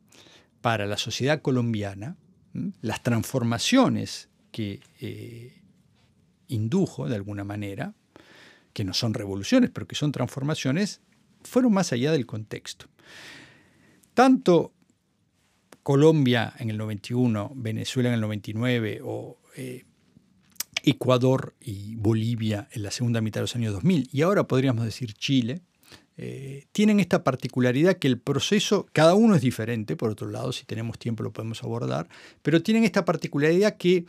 [0.60, 2.16] para la sociedad colombiana,
[2.80, 5.62] las transformaciones que eh,
[6.48, 7.94] indujo de alguna manera,
[8.72, 11.00] que no son revoluciones, pero que son transformaciones,
[11.42, 12.86] fueron más allá del contexto.
[14.14, 14.72] Tanto
[15.82, 19.84] Colombia en el 91, Venezuela en el 99 o eh,
[20.84, 25.14] Ecuador y Bolivia en la segunda mitad de los años 2000 y ahora podríamos decir
[25.14, 25.62] Chile,
[26.16, 30.64] eh, tienen esta particularidad que el proceso, cada uno es diferente, por otro lado, si
[30.64, 32.08] tenemos tiempo lo podemos abordar,
[32.42, 34.04] pero tienen esta particularidad que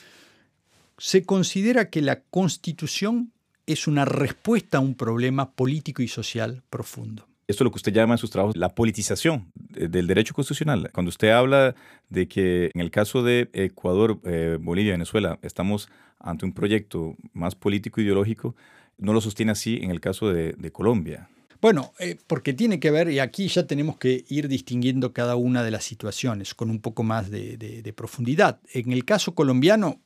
[0.97, 3.31] se considera que la constitución
[3.65, 7.27] es una respuesta a un problema político y social profundo.
[7.47, 10.89] Esto es lo que usted llama en sus trabajos la politización del derecho constitucional.
[10.93, 11.75] Cuando usted habla
[12.09, 15.89] de que en el caso de Ecuador, eh, Bolivia, Venezuela, estamos
[16.19, 18.55] ante un proyecto más político ideológico,
[18.97, 21.27] no lo sostiene así en el caso de, Colombia.
[21.59, 25.63] Bueno, eh, porque tiene que ver, y aquí ya tenemos que ir distinguiendo cada una
[25.63, 28.59] de las situaciones con un poco más de profundidad.
[28.73, 29.99] En el caso colombiano,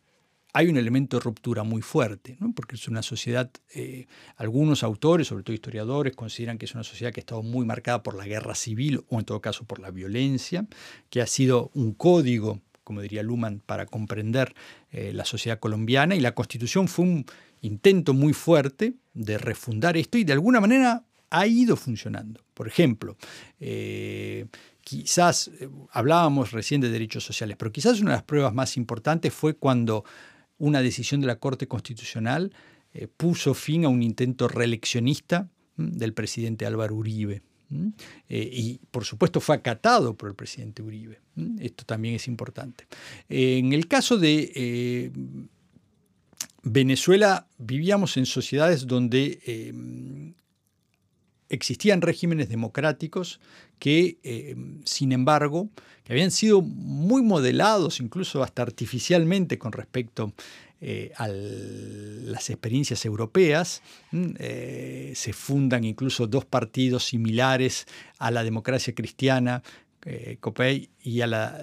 [0.53, 5.43] hay un elemento de ruptura muy fuerte, porque es una sociedad, eh, algunos autores, sobre
[5.43, 8.55] todo historiadores, consideran que es una sociedad que ha estado muy marcada por la guerra
[8.55, 10.65] civil o en todo caso por la violencia,
[11.09, 14.55] que ha sido un código, como diría Luhmann, para comprender
[14.91, 17.25] eh, la sociedad colombiana y la constitución fue un
[17.61, 22.41] intento muy fuerte de refundar esto y de alguna manera ha ido funcionando.
[22.53, 23.17] Por ejemplo,
[23.59, 24.45] eh,
[24.81, 25.51] quizás,
[25.91, 30.05] hablábamos recién de derechos sociales, pero quizás una de las pruebas más importantes fue cuando
[30.57, 32.51] una decisión de la Corte Constitucional
[32.93, 37.43] eh, puso fin a un intento reeleccionista del presidente Álvaro Uribe.
[38.29, 41.19] Eh, y por supuesto fue acatado por el presidente Uribe.
[41.59, 42.87] Esto también es importante.
[43.29, 45.11] en el caso de eh,
[46.63, 49.39] Venezuela, vivíamos en sociedades donde
[51.49, 53.39] existían regímenes democráticos
[53.79, 54.17] que,
[54.85, 55.69] sin embargo,
[56.03, 60.33] que habían sido muy modelados, incluso hasta artificialmente con respecto
[60.79, 63.81] eh, a las experiencias europeas.
[64.13, 67.87] Eh, se fundan incluso dos partidos similares
[68.19, 69.63] a la democracia cristiana,
[70.05, 71.59] eh, COPEI, y a la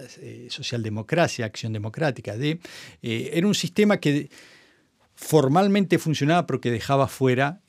[0.48, 2.36] socialdemocracia, Acción Democrática.
[2.36, 2.58] De,
[3.02, 4.30] era un sistema que
[5.14, 7.62] formalmente funcionaba, pero que dejaba fuera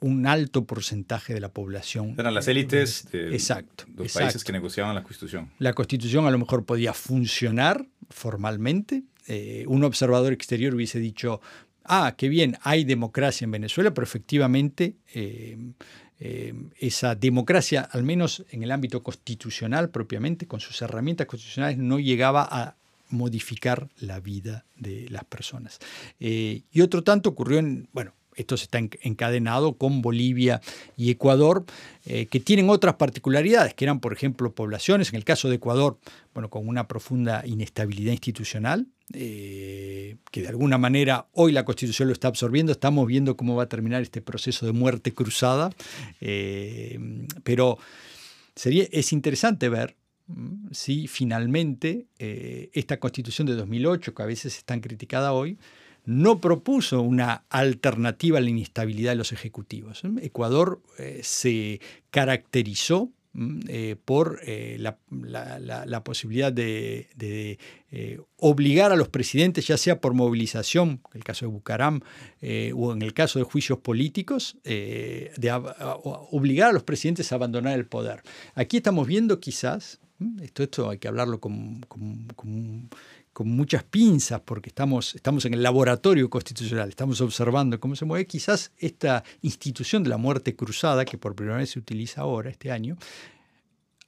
[0.00, 2.14] un alto porcentaje de la población.
[2.18, 5.50] Eran las élites de exacto, los países que negociaban la Constitución.
[5.58, 9.04] La Constitución a lo mejor podía funcionar formalmente.
[9.26, 11.40] Eh, un observador exterior hubiese dicho,
[11.84, 15.58] ah, qué bien, hay democracia en Venezuela, pero efectivamente eh,
[16.18, 21.98] eh, esa democracia, al menos en el ámbito constitucional propiamente, con sus herramientas constitucionales, no
[21.98, 22.76] llegaba a
[23.10, 25.78] modificar la vida de las personas.
[26.20, 30.60] y otro tanto ocurrió en, bueno, esto se está encadenado con Bolivia
[30.96, 31.64] y Ecuador,
[32.04, 35.98] eh, que tienen otras particularidades, que eran, por ejemplo, poblaciones, en el caso de Ecuador,
[36.34, 42.12] bueno, con una profunda inestabilidad institucional, eh, que de alguna manera hoy la Constitución lo
[42.12, 45.70] está absorbiendo, estamos viendo cómo va a terminar este proceso de muerte cruzada,
[46.20, 46.98] eh,
[47.42, 47.78] pero
[48.54, 49.96] sería, es interesante ver
[50.28, 55.58] mm, si finalmente esta Constitución de 2008, que a veces es tan criticada hoy,
[56.04, 60.02] no propuso una alternativa a la inestabilidad de los ejecutivos.
[60.20, 61.80] Ecuador eh, se
[62.10, 67.58] caracterizó mm, eh, por eh, la, posibilidad de,
[68.36, 72.00] obligar a los presidentes, ya sea por movilización, en el caso de Bucaram,
[72.74, 75.52] o en el caso de juicios políticos, de
[76.30, 78.22] obligar a los presidentes a abandonar el poder.
[78.54, 80.00] Aquí estamos viendo quizás,
[80.42, 82.90] esto, esto hay que hablarlo con, con
[83.38, 88.72] muchas pinzas, porque estamos, estamos en el laboratorio constitucional, estamos observando cómo se mueve, quizás
[88.78, 92.98] esta institución de la muerte cruzada, que por primera vez se utiliza ahora, este año,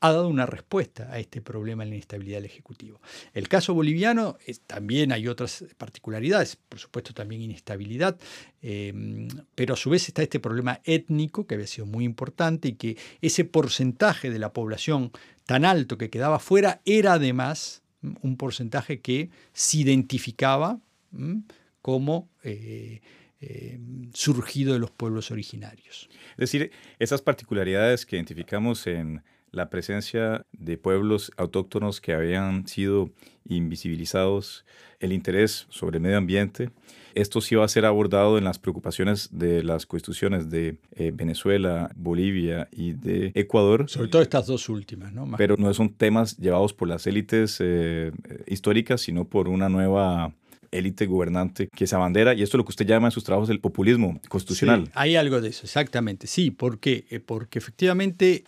[0.03, 3.01] ha dado una respuesta a este problema de la inestabilidad del Ejecutivo.
[3.35, 8.19] El caso boliviano también hay otras particularidades, por supuesto también inestabilidad,
[8.63, 12.73] eh, pero a su vez está este problema étnico que había sido muy importante y
[12.73, 15.13] que ese porcentaje de la población
[15.47, 20.81] tan alto que quedaba fuera era además un porcentaje que se identificaba
[21.83, 23.01] como eh,
[23.41, 23.79] eh,
[24.15, 26.09] surgido de los pueblos originarios.
[26.33, 29.23] Es decir, esas particularidades que identificamos en
[29.53, 33.11] la presencia de pueblos autóctonos que habían sido
[33.47, 34.65] invisibilizados,
[34.99, 36.71] el interés sobre el medio ambiente,
[37.15, 41.91] esto sí va a ser abordado en las preocupaciones de las constituciones de eh, Venezuela,
[41.95, 43.89] Bolivia y de Ecuador.
[43.91, 45.29] Sobre todo estas dos últimas, ¿no?
[45.37, 48.13] Pero no son temas llevados por las élites eh,
[48.47, 50.33] históricas, sino por una nueva
[50.71, 53.51] élite gobernante que se abandera, y esto es lo que usted llama en sus trabajos
[53.51, 54.91] el populismo constitucional.
[54.95, 56.27] hay algo de eso, exactamente.
[56.27, 57.05] Sí, ¿por qué?
[57.11, 58.43] Eh, porque efectivamente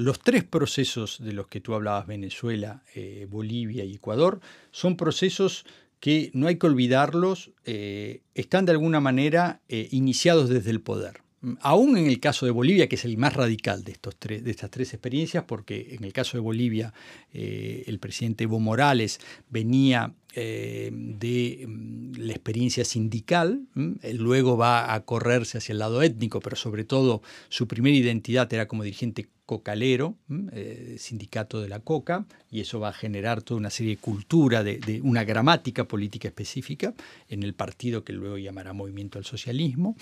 [0.00, 2.82] los tres procesos de los que tú hablabas, Venezuela,
[3.28, 4.40] Bolivia y Ecuador,
[4.70, 5.64] son procesos
[6.00, 11.22] que no hay que olvidarlos, eh, están de alguna manera eh, iniciados desde el poder.
[11.60, 14.50] Aún en el caso de Bolivia, que es el más radical de, estos tres, de
[14.50, 16.92] estas tres experiencias, porque en el caso de Bolivia
[17.32, 23.66] eh, el presidente Evo Morales venía eh, de mm, la experiencia sindical,
[24.14, 28.68] luego va a correrse hacia el lado étnico, pero sobre todo su primera identidad era
[28.68, 30.16] como dirigente cocalero,
[30.52, 34.62] eh, sindicato de la coca, y eso va a generar toda una serie de cultura,
[34.62, 36.94] de, una gramática política específica
[37.28, 39.96] en el partido que luego llamará Movimiento al Socialismo.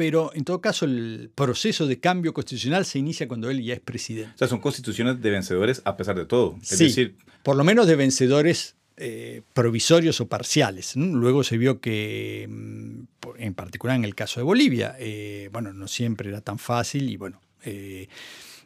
[0.00, 3.80] Pero en todo caso el proceso de cambio constitucional se inicia cuando él ya es
[3.80, 4.32] presidente.
[4.34, 6.56] O sea, son constituciones de vencedores a pesar de todo.
[6.62, 10.96] Es decir, por lo menos de vencedores eh, provisorios o parciales.
[10.96, 13.00] Luego se vio que, mm,
[13.40, 17.18] en particular en el caso de Bolivia, eh, bueno, no siempre era tan fácil y
[17.18, 18.08] bueno, eh,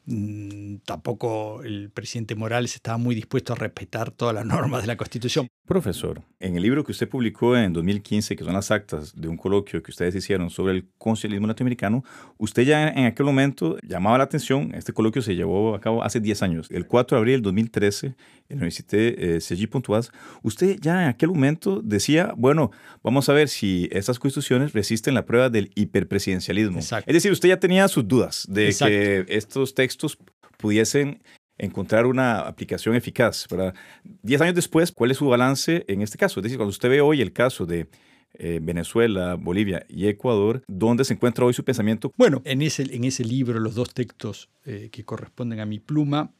[0.06, 4.96] mm, tampoco el presidente Morales estaba muy dispuesto a respetar todas las normas de la
[4.96, 5.48] Constitución.
[5.66, 9.38] Profesor, en el libro que usted publicó en 2015, que son las actas de un
[9.38, 12.04] coloquio que ustedes hicieron sobre el conciliismo latinoamericano,
[12.36, 16.20] usted ya en aquel momento llamaba la atención, este coloquio se llevó a cabo hace
[16.20, 18.14] 10 años, el 4 de abril del 2013, en
[18.50, 20.10] la Universidad eh, Pontoise,
[20.42, 22.70] usted ya en aquel momento decía, bueno,
[23.02, 26.80] vamos a ver si estas constituciones resisten la prueba del hiperpresidencialismo.
[26.80, 30.18] Es decir, usted ya tenía sus dudas de que estos textos
[30.58, 31.22] pudiesen
[31.58, 33.46] encontrar una aplicación eficaz.
[33.48, 33.74] Para
[34.22, 36.40] diez años después, ¿cuál es su balance en este caso?
[36.40, 37.88] Es decir, cuando usted ve hoy el caso de
[38.34, 42.12] eh, Venezuela, Bolivia y Ecuador, ¿dónde se encuentra hoy su pensamiento?
[42.16, 46.32] Bueno, en ese, en ese libro, los dos textos eh, que corresponden a mi pluma,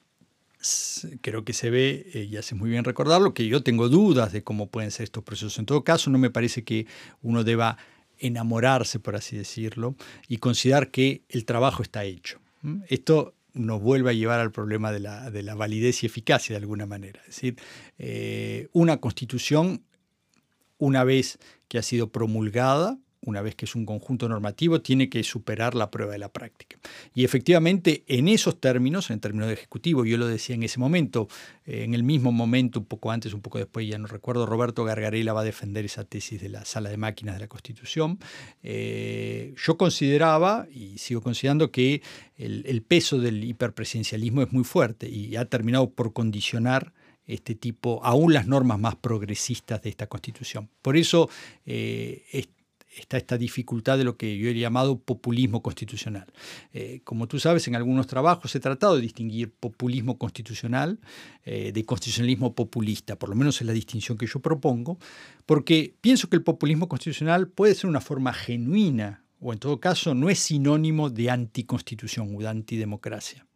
[1.21, 4.43] creo que se ve, eh, y hace muy bien recordarlo, que yo tengo dudas de
[4.43, 5.59] cómo pueden ser estos procesos.
[5.59, 6.87] En todo caso, no me parece que
[7.23, 7.77] uno deba
[8.19, 9.95] enamorarse, por así decirlo,
[10.29, 12.41] y considerar que el trabajo está hecho.
[12.89, 16.61] Esto nos vuelve a llevar al problema de la, de la validez y eficacia de
[16.61, 17.20] alguna manera.
[17.20, 17.57] Es decir,
[17.98, 19.84] eh, una constitución,
[20.78, 21.38] una vez
[21.68, 25.91] que ha sido promulgada, una vez que es un conjunto normativo, tiene que superar la
[25.91, 26.79] prueba de la práctica.
[27.14, 31.29] Y efectivamente, en esos términos, en términos de ejecutivo, yo lo decía en ese momento,
[31.66, 34.85] eh, en el mismo momento, un poco antes, un poco después, ya no recuerdo, Roberto
[34.85, 38.18] Gargarela va a defender esa tesis de la sala de máquinas de la Constitución.
[38.62, 42.03] Eh, yo consideraba, y sigo considerando, que
[42.37, 46.93] el, peso del hiperpresidencialismo es muy fuerte y ha terminado por condicionar
[47.27, 50.68] este tipo, aún las normas más progresistas de esta Constitución.
[50.83, 51.31] Por eso,
[51.64, 52.22] eh,
[52.97, 56.26] está esta dificultad de lo que yo he llamado populismo constitucional.
[56.72, 60.99] Eh, como tú sabes, en algunos trabajos he tratado de distinguir populismo constitucional
[61.45, 64.99] eh, de constitucionalismo populista, por lo menos es la distinción que yo propongo,
[65.47, 70.14] porque pienso que el populismo constitucional puede ser una forma genuina, o en todo caso
[70.14, 73.47] no es sinónimo de anticonstitución o de antidemocracia.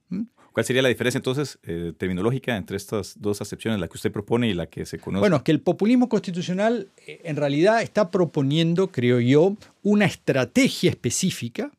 [0.53, 4.49] ¿Cuál sería la diferencia entonces eh, terminológica entre estas dos acepciones, la que usted propone
[4.49, 5.21] y la que se conoce?
[5.21, 11.71] Bueno, que el populismo constitucional eh, en realidad está proponiendo, creo yo, una estrategia específica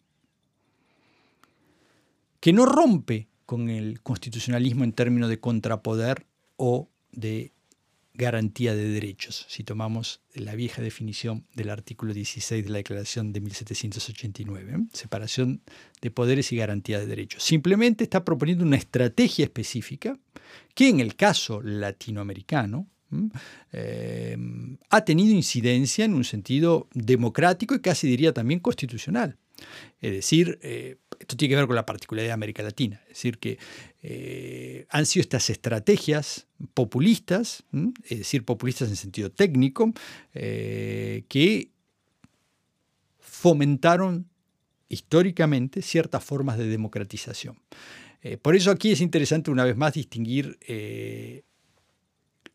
[2.39, 7.51] que no rompe con el constitucionalismo en términos de contrapoder o de
[8.20, 13.39] garantía de derechos, si tomamos la vieja definición del artículo 16 de la Declaración de
[13.39, 14.88] 1789, ¿eh?
[14.91, 15.61] separación
[16.01, 17.41] de poderes y garantía de derechos.
[17.41, 20.20] Simplemente está proponiendo una estrategia específica
[20.76, 22.88] que en el caso latinoamericano
[23.72, 24.38] eh,
[24.89, 29.38] ha tenido incidencia en un sentido democrático y casi diría también constitucional.
[30.01, 33.38] Es decir, eh, esto tiene que ver con la particularidad de América Latina, es decir,
[33.38, 33.57] que
[34.01, 37.64] eh, han sido estas estrategias populistas,
[38.03, 39.91] es decir, populistas en sentido técnico,
[40.34, 41.72] eh, que
[43.20, 44.30] fomentaron
[44.88, 47.60] históricamente ciertas formas de democratización.
[48.41, 50.57] por eso aquí es interesante una vez más distinguir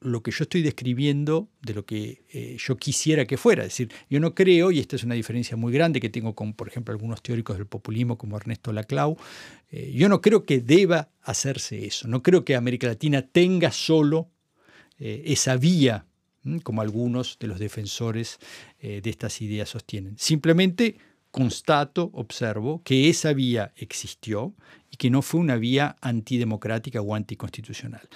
[0.04, 3.62] lo que yo estoy describiendo de lo que eh, yo quisiera que fuera.
[3.62, 6.52] Es decir, yo no creo, y esta es una diferencia muy grande que tengo con,
[6.52, 9.16] por ejemplo, algunos teóricos del populismo como Ernesto Laclau,
[9.70, 12.06] eh, yo no creo que deba hacerse eso.
[12.06, 14.28] No creo que América Latina tenga solo
[14.98, 16.06] eh, esa vía,
[16.62, 18.38] como algunos de los defensores
[18.78, 20.14] de estas ideas sostienen.
[20.18, 20.96] Simplemente
[21.30, 24.52] constato, observo, que esa vía existió
[24.90, 28.06] y que no fue una vía antidemocrática o anticonstitucional.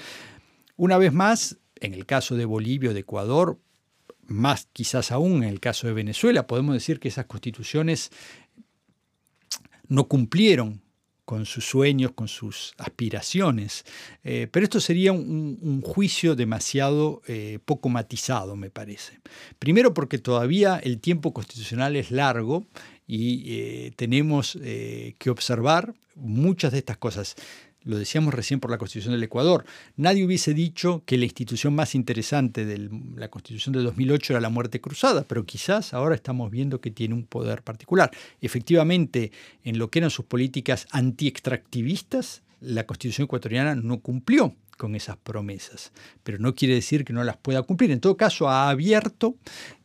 [0.77, 3.59] Una vez más, en el caso de Bolivia o de Ecuador,
[4.27, 8.11] más quizás aún en el caso de Venezuela, podemos decir que esas constituciones
[9.89, 10.83] no cumplieron
[11.29, 13.85] con sus sueños, con sus aspiraciones.
[14.25, 19.21] Eh, pero esto sería un, juicio demasiado eh, poco matizado, me parece.
[19.59, 22.67] Primero porque todavía el tiempo constitucional es largo
[23.07, 27.37] y eh, tenemos que observar muchas de estas cosas.
[27.89, 29.65] Lo decíamos recién por la Constitución del Ecuador,
[29.97, 34.51] nadie hubiese dicho que la institución más interesante de la Constitución de 2008 era la
[34.51, 38.11] muerte cruzada, pero quizás ahora estamos viendo que tiene un poder particular.
[38.43, 39.33] Efectivamente,
[39.65, 45.91] en lo que eran sus políticas anti-extractivistas, la Constitución ecuatoriana no cumplió con esas promesas,
[46.23, 47.91] pero no quiere decir que no las pueda cumplir.
[47.91, 49.35] En todo caso, ha abierto...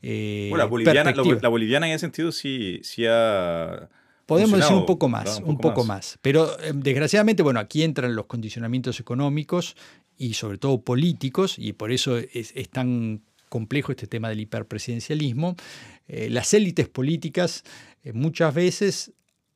[0.02, 3.88] Eh, la, boliviana, la, boliviana, en ese sentido sí, sí ha...
[4.26, 6.18] Podemos decir un poco más, un poco, más.
[6.22, 9.76] Pero eh, desgraciadamente, bueno, aquí entran los condicionamientos económicos
[10.18, 15.56] y sobre todo políticos, y por eso es, tan complejo este tema del hiperpresidencialismo.
[16.08, 17.64] Eh, las élites políticas
[18.14, 19.14] muchas veces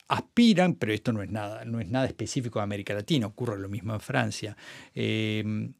[0.07, 3.69] aspiran, pero esto no es nada, no es nada específico de América Latina, ocurre lo
[3.69, 4.57] mismo en Francia.
[4.93, 5.73] Em,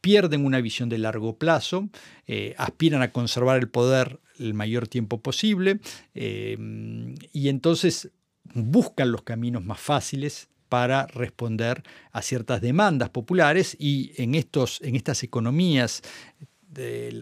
[0.00, 1.88] pierden una visión de largo plazo,
[2.26, 5.78] eh, aspiran a conservar el poder el mayor tiempo posible
[6.14, 8.10] em, y entonces
[8.54, 11.82] buscan los caminos más fáciles para responder
[12.12, 16.02] a ciertas demandas populares y en, estos, en estas economías,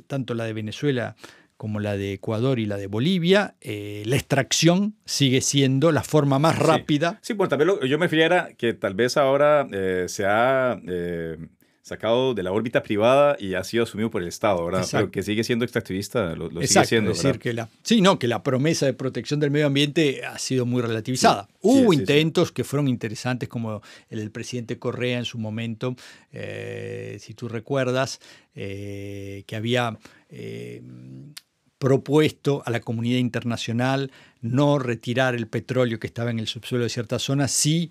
[0.07, 1.17] tanto la de Venezuela
[1.57, 6.39] como la de Ecuador y la de Bolivia, eh, la extracción sigue siendo la forma
[6.39, 7.19] más rápida.
[7.21, 11.37] Sí, bueno, también yo me refiero que tal vez ahora eh, se ha eh,
[11.83, 14.87] sacado de la órbita privada y ha sido asumido por el Estado, ¿verdad?
[14.91, 17.11] Pero que sigue siendo extractivista, lo, sigue siendo.
[17.11, 20.67] decir, que la, sí, no, que la promesa de protección del medio ambiente ha sido
[20.67, 21.49] muy relativizada.
[21.61, 25.97] Hubo intentos que fueron interesantes, como el del presidente Correa en su momento,
[26.33, 28.21] si tú recuerdas,
[28.55, 29.99] que había
[31.81, 34.13] propuesto a la comunidad internacional
[34.43, 37.91] no retirar el petróleo que estaba en el subsuelo de ciertas zonas, sí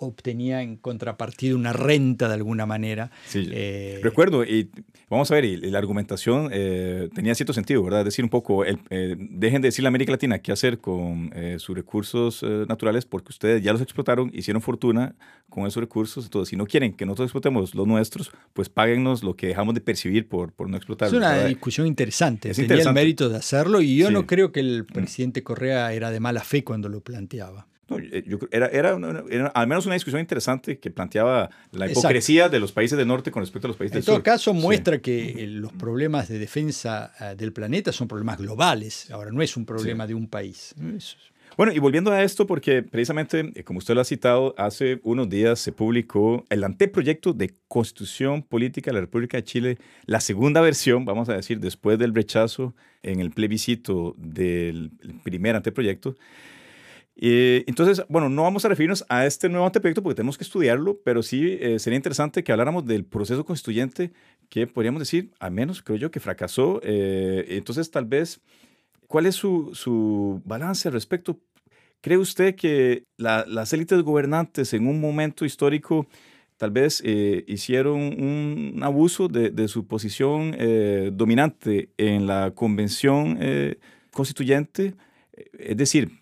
[0.00, 3.10] obtenía en contrapartida una renta de alguna manera.
[3.26, 4.70] Sí, eh, recuerdo, y
[5.08, 8.04] vamos a ver, y, la argumentación eh, tenía cierto sentido, ¿verdad?
[8.04, 11.76] Decir un poco, el, eh, dejen de decirle a América Latina qué hacer con sus
[11.76, 15.14] recursos naturales porque ustedes ya los explotaron, hicieron fortuna
[15.48, 19.34] con esos recursos, entonces si no quieren que nosotros explotemos los nuestros, pues páguennos lo
[19.34, 21.12] que dejamos de percibir por, por no explotarlos.
[21.12, 24.86] Es una discusión interesante, tenía el mérito de hacerlo y yo no creo que el
[24.86, 27.66] presidente Correa era de mala fe cuando lo planteaba.
[27.98, 28.90] Eh, era, era,
[29.54, 33.42] al menos una discusión interesante que planteaba la hipocresía de los países del norte con
[33.42, 34.14] respecto a los países del sur.
[34.14, 39.10] En todo caso, muestra que los problemas de defensa eh, del planeta son problemas globales.
[39.10, 40.74] Ahora, no es un problema de un país.
[41.56, 45.28] Bueno, y volviendo a esto, porque precisamente, eh, como usted lo ha citado, hace unos
[45.28, 50.60] días se publicó el anteproyecto de Constitución Política de la República de Chile, la segunda
[50.60, 56.16] versión, vamos a decir, después del rechazo en el plebiscito del primer anteproyecto.
[57.22, 60.98] Eh, entonces, bueno, no vamos a referirnos a este nuevo anteproyecto porque tenemos que estudiarlo,
[61.04, 64.10] pero sí eh, sería interesante que habláramos del proceso constituyente
[64.48, 66.80] que podríamos decir, al menos creo yo, que fracasó.
[66.82, 68.40] Eh, entonces, tal vez,
[69.06, 71.38] ¿cuál es su, su balance al respecto?
[72.00, 76.06] ¿Cree usted que las élites gobernantes en un momento histórico
[76.56, 77.02] tal vez
[77.46, 80.56] hicieron un, abuso de, de, su posición
[81.12, 83.38] dominante en la convención
[84.10, 84.94] constituyente?
[85.58, 86.19] Es decir,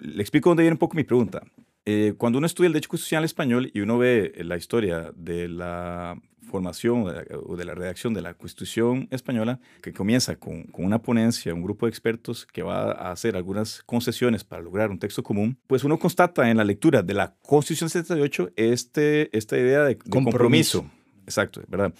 [0.00, 1.42] le explico dónde viene un poco mi pregunta.
[1.84, 6.20] Eh, cuando uno estudia el derecho constitucional español y uno ve la historia de la
[6.46, 7.04] formación
[7.44, 11.62] o de la redacción de la Constitución española, que comienza con, con, una ponencia, un
[11.62, 15.84] grupo de expertos que va a hacer algunas concesiones para lograr un texto común, pues
[15.84, 20.88] uno constata en la lectura de la Constitución 78 este, esta idea de, compromiso.
[21.24, 21.92] Exacto, ¿verdad?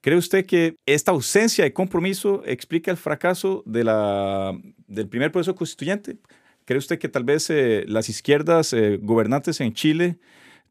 [0.00, 4.52] ¿Cree usted que esta ausencia de compromiso explica el fracaso de la,
[4.86, 6.18] del primer proceso constituyente?
[6.64, 10.18] ¿Cree usted que tal vez eh, las izquierdas eh, gobernantes en Chile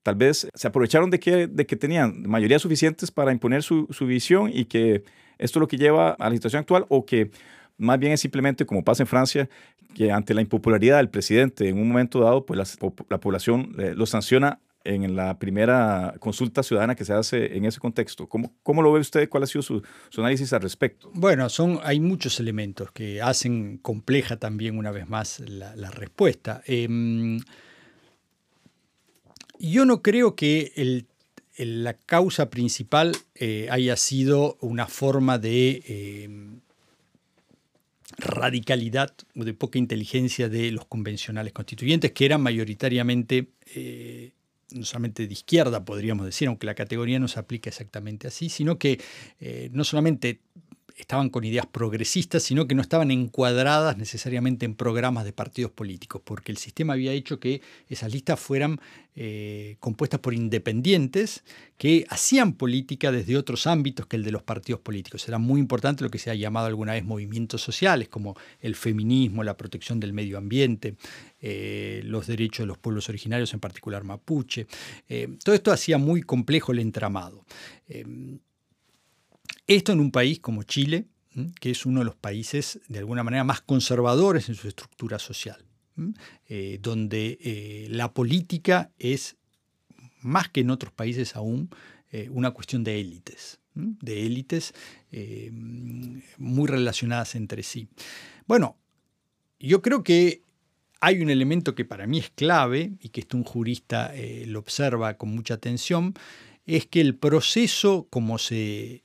[0.04, 4.52] tal vez se aprovecharon de que, de que tenían mayorías suficientes para imponer su, visión
[4.54, 5.04] y que
[5.38, 7.32] esto es lo que lleva a la situación actual o que
[7.78, 9.50] más bien es simplemente como pasa en Francia,
[9.96, 13.94] que ante la impopularidad del presidente en un momento dado, pues la, la población eh,
[13.96, 18.28] lo sanciona en la primera consulta ciudadana que se hace en ese contexto.
[18.28, 19.30] ¿Cómo, cómo lo ve usted?
[19.30, 21.10] ¿Cuál ha sido su, su, análisis al respecto?
[21.14, 26.62] Bueno, son, hay muchos elementos que hacen compleja también una vez más la, respuesta.
[26.66, 26.88] Eh,
[29.60, 31.06] yo no creo que
[31.58, 35.84] la causa principal eh, haya sido una forma de...
[35.88, 36.60] Eh,
[38.18, 44.32] radicalidad o de poca inteligencia de los convencionales constituyentes, que eran mayoritariamente eh,
[44.74, 48.78] no solamente de izquierda, podríamos decir, aunque la categoría no se aplica exactamente así, sino
[48.78, 49.00] que
[49.40, 50.42] eh, no solamente
[50.96, 56.22] estaban con ideas progresistas, sino que no estaban encuadradas necesariamente en programas de partidos políticos,
[56.24, 58.80] porque el sistema había hecho que esas listas fueran
[59.16, 61.44] eh, compuestas por independientes
[61.78, 65.28] que hacían política desde otros ámbitos que el de los partidos políticos.
[65.28, 69.44] Era muy importante lo que se ha llamado alguna vez movimientos sociales, como el feminismo,
[69.44, 70.96] la protección del medio ambiente,
[71.42, 74.68] eh, los derechos de los pueblos originarios, en particular mapuche.
[75.10, 77.46] Eh, todo esto hacía muy complejo el entramado.
[79.68, 81.08] Esto en un país como Chile,
[81.60, 85.66] que es uno de los países de alguna manera más conservadores en su estructura social,
[86.48, 89.38] eh, donde eh, la política es,
[90.20, 91.70] más que en otros países aún,
[92.12, 94.74] eh, una cuestión de élites, de élites
[96.38, 97.88] muy relacionadas entre sí.
[98.46, 98.78] Bueno,
[99.60, 100.44] yo creo que
[101.00, 104.14] hay un elemento que para mí es clave y que esto un jurista
[104.46, 106.14] lo observa con mucha atención,
[106.66, 109.04] es que el proceso como se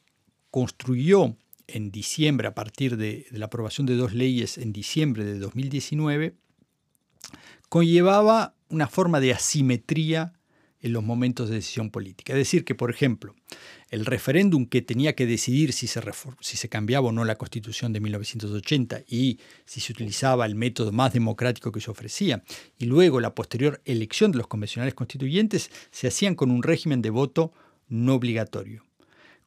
[0.51, 1.37] construyó
[1.67, 6.35] en diciembre, a partir de, la aprobación de dos leyes en diciembre de 2019,
[7.69, 10.33] conllevaba una forma de asimetría
[10.81, 12.33] en los momentos de decisión política.
[12.33, 13.35] Es decir, que, por ejemplo,
[13.91, 16.01] el referéndum que tenía que decidir si se,
[16.41, 20.93] si se cambiaba o no la constitución de 1980 y si se utilizaba el método
[20.93, 22.45] más democrático que se ofrecía,
[22.79, 27.11] y luego la posterior elección de los convencionales constituyentes, se hacían con un régimen de
[27.11, 27.53] voto
[27.89, 28.88] no obligatorio.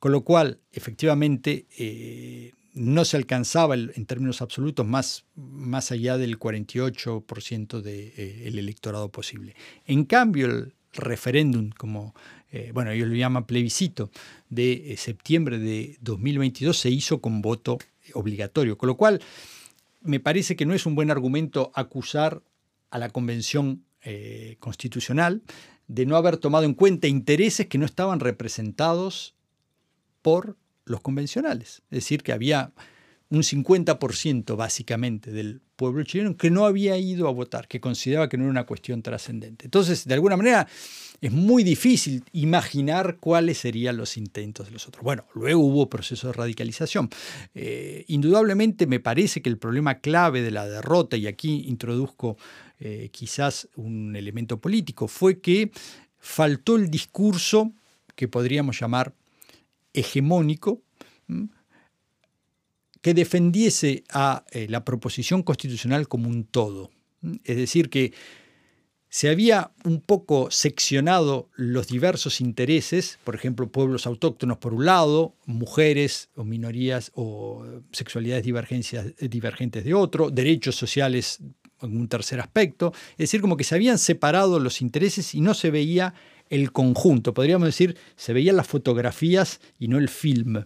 [0.02, 6.40] Con lo cual, efectivamente, eh, no se alcanzaba en términos absolutos más, más allá del
[6.40, 9.56] 48% del eh, electorado posible.
[9.86, 12.16] En cambio, el referéndum, como
[12.52, 14.10] eh, bueno, ellos lo llaman plebiscito,
[14.50, 17.78] de septiembre de 2022 se hizo con voto
[18.16, 19.22] obligatorio, con lo cual
[20.02, 22.42] me parece que no es un buen argumento acusar
[22.90, 23.86] a la Convención
[24.58, 25.44] Constitucional
[25.88, 29.36] de no haber tomado en cuenta intereses que no estaban representados
[30.22, 31.82] por los convencionales.
[31.90, 32.72] Es decir, que había
[33.32, 38.38] un 50% básicamente del pueblo chileno que no había ido a votar, que consideraba que
[38.38, 39.66] no era una cuestión trascendente.
[39.66, 40.68] Entonces, de alguna manera,
[41.22, 45.04] es muy difícil imaginar cuáles serían los intentos de los otros.
[45.04, 47.10] Bueno, luego hubo proceso de radicalización.
[47.56, 52.38] Eh, indudablemente me parece que el problema clave de la derrota, y aquí introduzco
[52.80, 55.72] eh, quizás un elemento político, fue que
[56.20, 57.72] faltó el discurso
[58.16, 59.16] que podríamos llamar
[59.94, 60.82] hegemónico
[63.02, 66.92] que defendiese a eh, la proposición constitucional como un todo.
[67.44, 68.14] Es decir, que
[69.10, 75.36] se había un poco seccionado los diversos intereses, por ejemplo, pueblos autóctonos por un lado,
[75.46, 81.40] mujeres o minorías o sexualidades divergentes de otro, derechos sociales
[81.82, 85.54] en un tercer aspecto, es decir, como que se habían separado los intereses y no
[85.56, 86.14] se veía
[86.52, 90.66] el conjunto, podríamos decir, se veían las fotografías y no el film.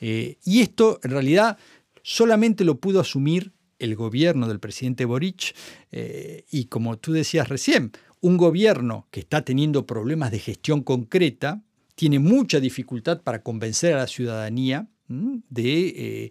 [0.00, 1.58] Eh, y esto en realidad
[2.02, 5.56] solamente lo pudo asumir el gobierno del presidente Boric
[5.90, 7.90] eh, y como tú decías recién,
[8.20, 11.64] un gobierno que está teniendo problemas de gestión concreta,
[11.96, 16.30] tiene mucha dificultad para convencer a la ciudadanía de eh,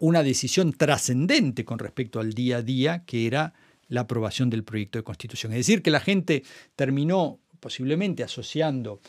[0.00, 3.52] una decisión trascendente con respecto al día a día que era
[3.88, 5.52] la aprobación del proyecto de constitución.
[5.52, 6.44] Es decir, que la gente
[6.76, 9.00] terminó posiblemente asociando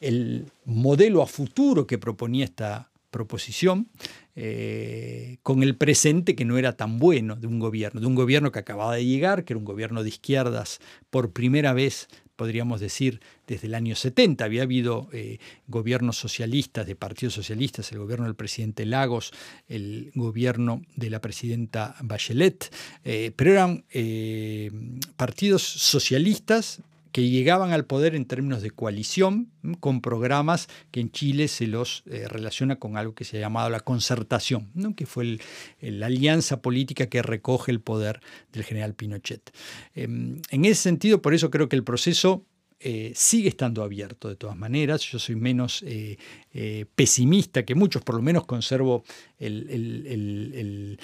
[0.00, 3.88] el modelo a futuro que proponía esta proposición
[4.34, 8.50] eh, con el presente que no era tan bueno de un gobierno, de un gobierno
[8.50, 10.80] que acababa de llegar, que era un gobierno de izquierdas
[11.10, 14.44] por primera vez podríamos decir, desde el año 70.
[14.44, 15.38] Había habido eh,
[15.68, 19.32] gobiernos socialistas, de partidos socialistas, el gobierno del presidente Lagos,
[19.68, 22.74] el gobierno de la presidenta Bachelet,
[23.04, 23.84] eh, pero eran
[25.16, 26.82] partidos socialistas
[27.12, 29.50] que llegaban al poder en términos de coalición,
[29.80, 33.68] con programas que en Chile se los eh, relaciona con algo que se ha llamado
[33.70, 35.38] la concertación, que fue
[35.80, 38.20] la alianza política que recoge el poder
[38.52, 39.52] del general Pinochet.
[39.94, 42.46] Em, en ese sentido, por eso creo que el proceso
[42.80, 45.02] eh, sigue estando abierto de todas maneras.
[45.02, 46.16] Yo soy menos eh,
[46.94, 49.04] pesimista que muchos, por lo menos conservo
[49.38, 50.98] el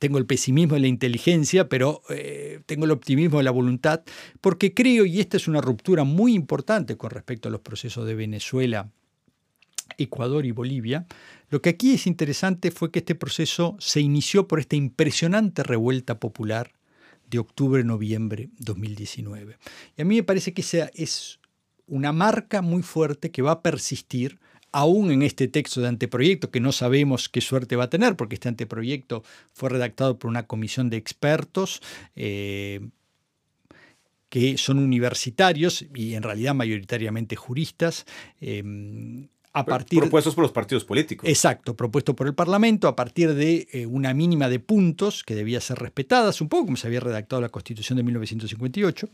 [0.00, 4.02] tengo el pesimismo de la inteligencia, pero eh, tengo el optimismo de la voluntad,
[4.40, 8.14] porque creo, y esta es una ruptura muy importante con respecto a los procesos de
[8.14, 8.90] Venezuela,
[9.98, 11.06] Ecuador y Bolivia,
[11.50, 16.18] lo que aquí es interesante fue que este proceso se inició por esta impresionante revuelta
[16.18, 16.72] popular
[17.28, 19.58] de octubre-noviembre 2019.
[19.98, 21.40] Y a mí me parece que esa es
[21.86, 24.38] una marca muy fuerte que va a persistir
[24.72, 28.34] aún en este texto de anteproyecto, que no sabemos qué suerte va a tener, porque
[28.34, 31.82] este anteproyecto fue redactado por una comisión de expertos
[32.16, 32.80] eh,
[34.28, 38.06] que son universitarios y en realidad mayoritariamente juristas,
[38.40, 38.62] eh,
[39.52, 41.28] a partir, propuestos por los partidos políticos.
[41.28, 45.60] Exacto, propuesto por el Parlamento a partir de eh, una mínima de puntos que debía
[45.60, 49.08] ser respetadas, un poco como se había redactado la Constitución de 1958.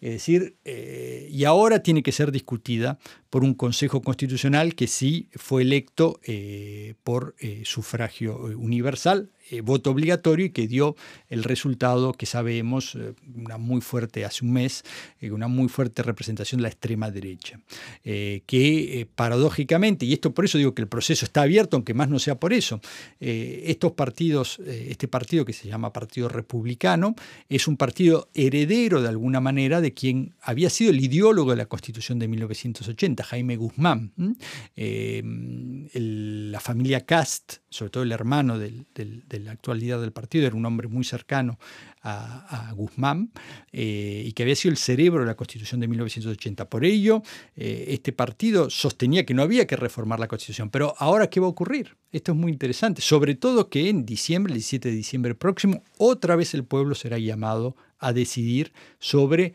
[0.00, 5.28] Es decir, eh, y ahora tiene que ser discutida por un Consejo Constitucional que sí
[5.34, 7.34] fue electo eh, por
[7.64, 10.96] sufragio universal, eh, voto obligatorio y que dio
[11.28, 14.82] el resultado que sabemos, eh, una muy fuerte, hace un mes,
[15.20, 17.60] eh, una muy fuerte representación de la extrema derecha,
[18.02, 22.18] que paradójicamente, y esto por eso digo que el proceso está abierto, aunque más no
[22.18, 22.80] sea por eso,
[23.20, 27.14] estos partidos, este partido que se llama Partido Republicano,
[27.48, 31.66] es un partido heredero de alguna manera de quien había sido el ideólogo de la
[31.66, 34.12] Constitución de 1980, Jaime Guzmán.
[35.94, 38.86] la familia Cast, sobre todo el hermano del
[39.42, 41.58] la actualidad del partido, era un hombre muy cercano
[42.02, 43.30] a, Guzmán
[43.70, 46.68] eh, y que había sido el cerebro de la Constitución de 1980.
[46.68, 47.22] Por ello,
[47.54, 50.70] eh, este partido sostenía que no había que reformar la Constitución.
[50.70, 51.96] Pero ahora, ¿qué va a ocurrir?
[52.10, 56.36] Esto es muy interesante, sobre todo que en diciembre, el 17 de diciembre próximo, otra
[56.36, 59.54] vez el pueblo será llamado a decidir sobre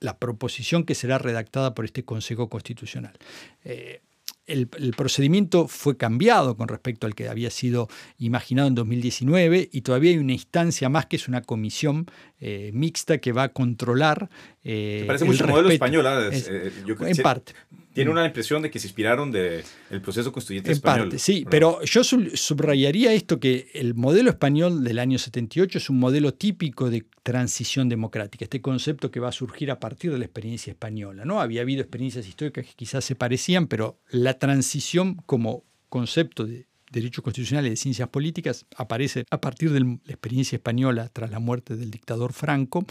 [0.00, 3.18] la proposición que será redactada por este Consejo Constitucional.
[3.64, 4.02] Eh,
[4.46, 7.88] el, procedimiento fue cambiado con respecto al que había sido
[8.18, 12.06] imaginado en 2019 y todavía hay una instancia más que es una comisión
[12.40, 14.28] eh, mixta que va a controlar.
[14.62, 16.06] Eh, parece mucho el modelo español.
[16.06, 16.28] ¿ah?
[16.32, 17.52] Eh, en parte.
[17.94, 19.64] Tiene una impresión de que se inspiraron del
[20.02, 25.18] proceso constituyente en Parte, sí, pero yo subrayaría esto que el modelo español del año
[25.18, 29.80] 78 es un modelo típico de transición democrática, este concepto que va a surgir a
[29.80, 31.24] partir de la experiencia española.
[31.24, 31.40] ¿no?
[31.40, 36.66] Había habido experiencias históricas que quizás se parecían, pero la transición como concepto de
[36.96, 41.38] derecho constitucional y de ciencias políticas aparece a partir de la experiencia española tras la
[41.38, 42.84] muerte del dictador Franco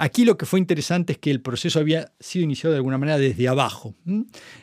[0.00, 3.18] Aquí lo que fue interesante es que el proceso había sido iniciado de alguna manera
[3.18, 3.96] desde abajo.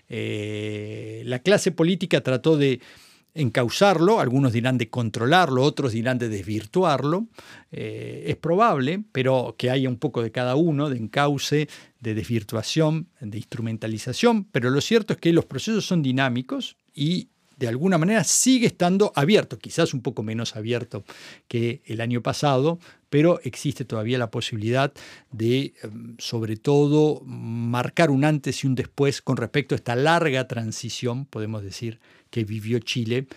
[0.07, 2.79] Eh, la clase política trató de
[3.33, 7.27] encauzarlo, algunos dirán de controlarlo, otros dirán de desvirtuarlo.
[7.73, 11.67] Eh, es probable, pero que haya un poco de cada uno, de encauce,
[11.99, 17.67] de desvirtuación, de instrumentalización, pero lo cierto es que los procesos son dinámicos y de
[17.67, 21.03] alguna manera sigue estando abierto, quizás un poco menos abierto
[21.47, 22.79] que el año pasado,
[23.09, 24.93] pero existe todavía la posibilidad
[25.31, 30.47] de, em, sobre todo, marcar un antes y un después con respecto a esta larga
[30.47, 31.99] transición, podemos decir,
[32.29, 33.27] que vivió Chile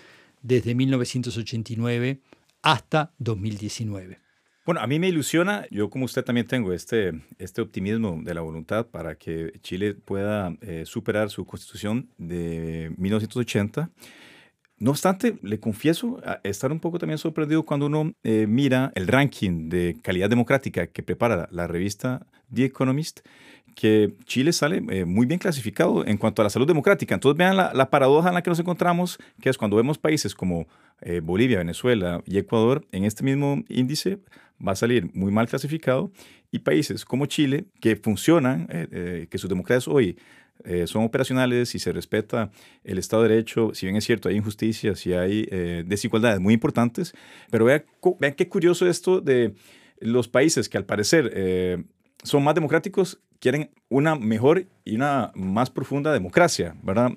[0.43, 2.21] desde 1989
[2.63, 4.28] hasta 2019.
[4.69, 8.43] Bueno, a mí me ilusiona, yo como usted también tengo este, este optimismo de la
[8.43, 13.89] voluntad para que Chile pueda eh, superar su constitución de 1980.
[14.77, 19.71] No obstante, le confieso estar un poco también sorprendido cuando uno eh, mira el ranking
[19.71, 23.21] de calidad democrática que prepara la revista The Economist,
[23.75, 27.15] que Chile sale eh, muy bien clasificado en cuanto a la salud democrática.
[27.15, 30.35] Entonces vean la, la, paradoja en la que nos encontramos, que es cuando vemos países
[30.35, 30.69] como
[31.23, 34.19] Bolivia, Venezuela y Ecuador en este mismo índice,
[34.67, 36.11] va a salir muy mal clasificado
[36.51, 40.19] y países como Chile, que funcionan, eh, eh, que sus democracias hoy
[40.65, 42.51] eh, son operacionales y se respeta
[42.83, 45.47] el Estado de Derecho, si bien es cierto, hay injusticias y hay
[45.85, 47.15] desigualdades muy importantes,
[47.51, 47.85] pero vean,
[48.19, 49.55] vean, qué curioso esto de
[50.01, 51.87] los países que al parecer
[52.25, 57.13] son más democráticos, quieren una mejor y una más profunda democracia, ¿verdad?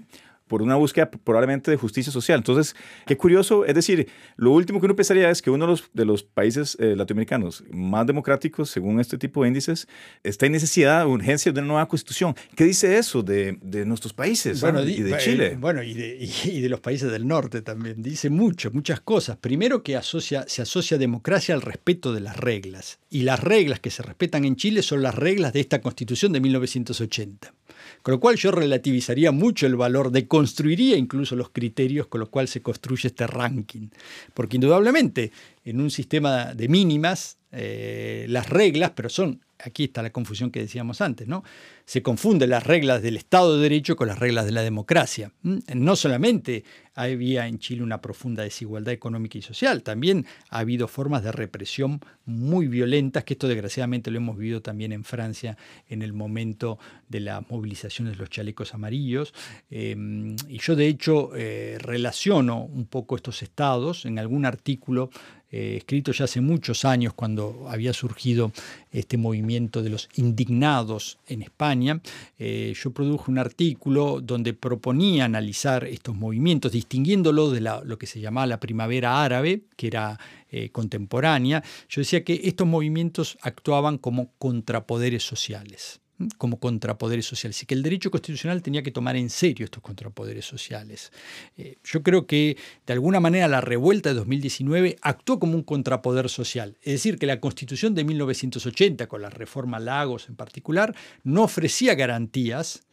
[0.52, 2.38] Por una búsqueda probablemente de justicia social.
[2.38, 2.76] Entonces,
[3.08, 6.04] qué curioso, es decir, lo último que uno pensaría es que uno de los, de
[6.04, 9.88] los países eh, latinoamericanos más democráticos, según este tipo de índices,
[10.26, 12.36] está en necesidad, urgencia de una nueva constitución.
[12.54, 15.56] ¿Qué dice eso de, de nuestros países bueno, y de Chile?
[15.58, 18.02] Bueno, y de, y de, los países del norte también.
[18.02, 19.38] Dice mucho, muchas cosas.
[19.38, 23.00] Primero que asocia, se asocia democracia al respeto de las reglas.
[23.10, 26.42] Y las reglas que se respetan en Chile son las reglas de esta constitución de
[26.42, 27.54] 1980.
[28.02, 32.30] Con lo cual yo relativizaría mucho el valor de construiría incluso los criterios con los
[32.30, 33.88] cuales se construye este ranking.
[34.34, 35.32] Porque indudablemente
[35.64, 40.60] en un sistema de mínimas, eh, las reglas, pero son aquí está la confusión que
[40.60, 41.44] decíamos antes, ¿no?
[41.86, 45.32] Se confunden las reglas del Estado de Derecho con las reglas de la democracia.
[45.42, 45.58] ¿Mm?
[45.76, 51.24] No solamente había en Chile una profunda desigualdad económica y social, también ha habido formas
[51.24, 55.58] de represión muy violentas, que esto desgraciadamente lo hemos vivido también en Francia
[55.88, 59.34] en el momento de las movilizaciones de los chalecos amarillos.
[59.70, 65.10] Em, y yo de hecho eh, relaciono un poco estos estados en algún artículo
[65.52, 68.52] eh, escrito ya hace muchos años cuando había surgido
[68.92, 72.02] este movimiento de los indignados en España.
[72.40, 78.22] Eh, yo produje un artículo donde proponía analizar estos movimientos, distinguiéndolo de lo que se
[78.22, 81.64] llamaba la primavera árabe, que era eh, contemporánea.
[81.90, 86.02] Yo decía que estos movimientos actuaban como contrapoderes sociales.
[86.38, 87.62] Como contrapoderes sociales.
[87.64, 91.12] Y que el derecho constitucional tenía que tomar en serio estos contrapoderes sociales.
[91.58, 96.30] Eh, yo creo que de alguna manera la revuelta de 2019 actuó como un contrapoder
[96.30, 101.44] social, es decir, que la constitución de 1980, con la reforma Lagos en particular, no
[101.44, 102.84] ofrecía garantías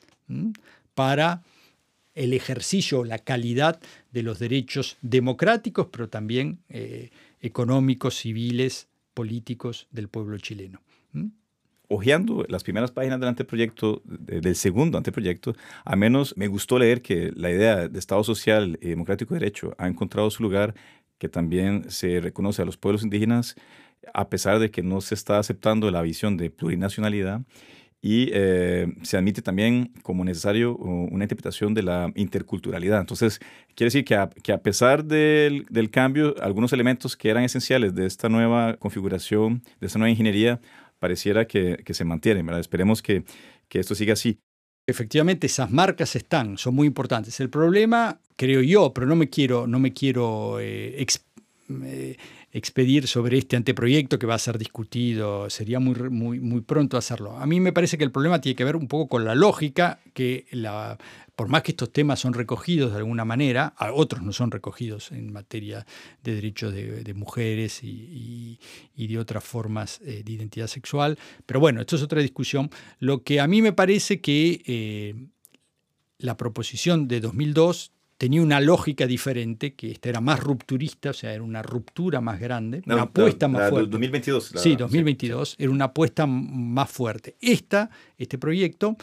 [0.95, 1.43] para
[2.14, 3.81] el ejercicio, la calidad
[4.12, 7.11] de los derechos democráticos, pero también eh,
[7.41, 10.81] económicos, civiles, políticos del pueblo chileno
[11.89, 17.32] ojeando las primeras páginas del anteproyecto, del segundo anteproyecto, a menos me gustó leer que
[17.34, 20.74] la idea de Estado social y democrático de derecho ha encontrado su lugar,
[21.18, 23.57] que también se reconoce a los pueblos indígenas,
[24.14, 27.43] a pesar de que no se está aceptando la visión de plurinacionalidad
[28.01, 33.01] y eh, se admite también como necesario una interpretación de la interculturalidad.
[33.01, 33.41] Entonces,
[33.74, 37.95] quiere decir que a, que a pesar del, del, cambio, algunos elementos que eran esenciales
[37.95, 40.61] de esta nueva configuración, de esta nueva ingeniería,
[40.99, 42.46] pareciera que, se mantienen.
[42.46, 42.61] ¿verdad?
[42.61, 43.24] Esperemos que,
[43.70, 44.38] esto siga así.
[44.86, 47.38] Efectivamente, esas marcas están, son muy importantes.
[47.40, 51.05] El problema, creo yo, pero no me quiero, no me quiero eh,
[51.84, 52.16] eh,
[52.51, 57.36] expedir sobre este anteproyecto que va a ser discutido, sería muy, muy, muy pronto hacerlo.
[57.36, 60.01] A mí me parece que el problema tiene que ver un poco con la lógica
[60.14, 60.96] que la,
[61.38, 65.32] por más que estos temas son recogidos de alguna manera, otros no son recogidos en
[65.32, 65.86] materia
[66.24, 68.59] de derechos de, mujeres y,
[68.96, 72.70] de otras formas eh, de identidad sexual, pero bueno, esto es otra discusión.
[72.99, 75.14] Lo que a mí me parece que eh,
[76.18, 81.32] la proposición de 2002 tenía una lógica diferente, que esta era más rupturista, o sea,
[81.32, 83.90] era una ruptura más grande, una apuesta más fuerte.
[83.90, 84.52] 2022.
[84.56, 87.36] sí, 2022, era una apuesta más fuerte.
[87.40, 88.96] Esta, este proyecto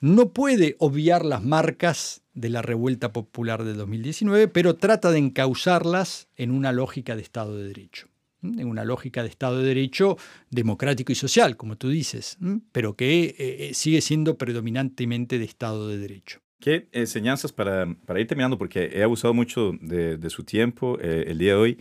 [0.00, 6.28] no puede obviar las marcas de la revuelta popular de 2019, pero trata de encauzarlas
[6.36, 8.08] en una lógica de Estado de Derecho,
[8.42, 10.18] en una lógica de Estado de Derecho
[10.50, 12.36] democrático y social, como tú dices,
[12.72, 16.40] pero que eh, eh, sigue siendo predominantemente de Estado de Derecho.
[16.62, 17.88] ¿Qué enseñanzas para,
[18.20, 18.56] ir terminando?
[18.56, 21.78] Porque he abusado mucho de, su tiempo eh, el día de hoy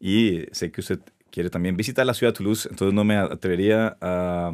[0.00, 0.98] y sé que usted
[1.30, 4.50] quiere también visitar la ciudad de Toulouse, entonces no me atrevería a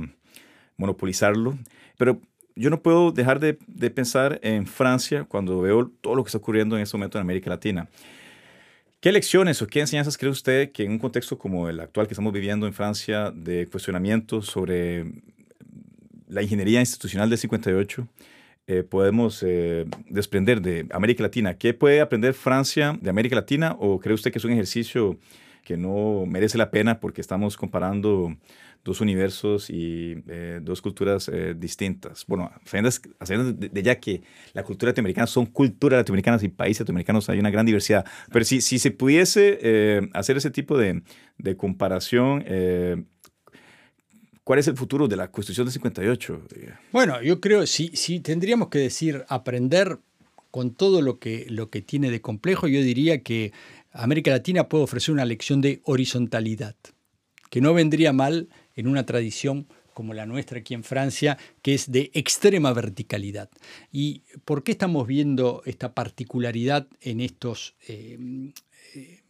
[0.77, 1.57] monopolizarlo.
[1.97, 2.21] Pero
[2.55, 6.77] yo no puedo dejar de, pensar en Francia cuando veo todo lo que está ocurriendo
[6.77, 7.89] en este momento en América Latina.
[9.01, 12.13] ¿Qué lecciones o qué enseñanzas cree usted que en un contexto como el actual que
[12.13, 15.07] estamos viviendo en Francia de cuestionamiento sobre
[16.29, 18.07] la ingeniería institucional del 58
[18.67, 21.55] eh, podemos eh, desprender de América Latina?
[21.55, 25.19] ¿Qué puede aprender Francia de América Latina o cree usted que es un ejercicio
[25.65, 28.37] que no merece la pena porque estamos comparando
[28.85, 32.27] dos universos y eh, dos culturas eh, distintas.
[32.27, 32.53] Bueno,
[33.19, 37.51] haciendo de, ya que la cultura latinoamericana son culturas latinoamericanas y países latinoamericanos hay una
[37.51, 38.05] gran diversidad.
[38.31, 41.03] Pero si, si se pudiese eh, hacer ese tipo de,
[41.39, 42.45] de comparación,
[44.45, 46.43] ¿cuál es el futuro de la Constitución de 58?
[46.93, 49.99] Bueno, yo creo, si, si tendríamos que decir aprender
[50.51, 53.53] con todo lo que, lo que tiene de complejo, yo diría que
[53.93, 56.77] América Latina puede ofrecer una lección de horizontalidad,
[57.51, 61.91] que no vendría mal en una tradición como la nuestra aquí en Francia, que es
[61.91, 63.49] de extrema verticalidad.
[63.93, 68.19] ¿Y por qué estamos viendo esta particularidad en estos eh,
[68.95, 69.23] eh,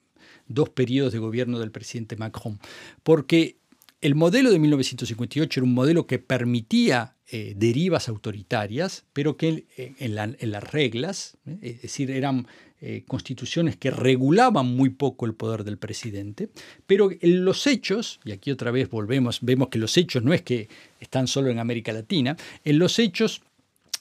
[0.49, 2.59] dos periodos de gobierno del presidente Macron?
[3.03, 3.57] Porque
[4.05, 10.15] el modelo de 1958 era un modelo que permitía eh, derivas autoritarias, pero que en,
[10.15, 12.47] las reglas, es decir, eran
[12.83, 16.51] eh, constituciones que regulaban muy poco el poder del presidente,
[16.87, 20.43] pero en los hechos, y aquí otra vez volvemos, vemos que los hechos no es
[20.43, 20.69] que
[21.01, 23.41] están solo en América Latina, en los hechos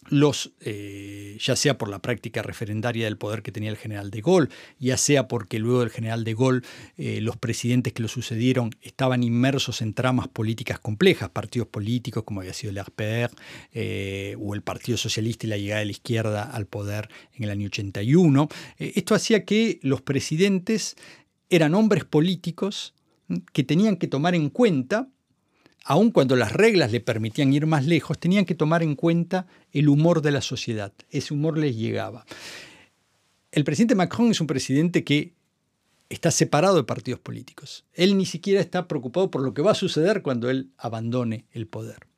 [0.10, 4.22] los, eh, ya sea por la práctica referendaria del poder que tenía el general de
[4.22, 4.50] Gaulle,
[4.80, 6.62] ya sea porque luego del general de Gaulle
[6.98, 12.42] eh, los presidentes que lo sucedieron estaban inmersos en tramas políticas complejas, partidos políticos como
[12.42, 13.32] había sido el RPR
[13.74, 17.50] eh, o el Partido Socialista y la llegada de la izquierda al poder en el
[17.50, 18.50] año 81.
[18.78, 20.96] esto hacía que los presidentes
[21.50, 22.94] eran hombres políticos
[23.54, 25.08] que tenían que tomar en cuenta
[25.84, 29.90] aun cuando las reglas le permitían ir más lejos, tenían que tomar en cuenta el
[29.90, 30.94] humor de la sociedad.
[31.10, 32.26] Ese humor les llegaba.
[33.52, 35.34] El presidente Macron es un presidente que
[36.10, 37.86] está separado de partidos políticos.
[37.94, 41.68] Él ni siquiera está preocupado por lo que va a suceder cuando él abandone el
[41.68, 42.13] poder.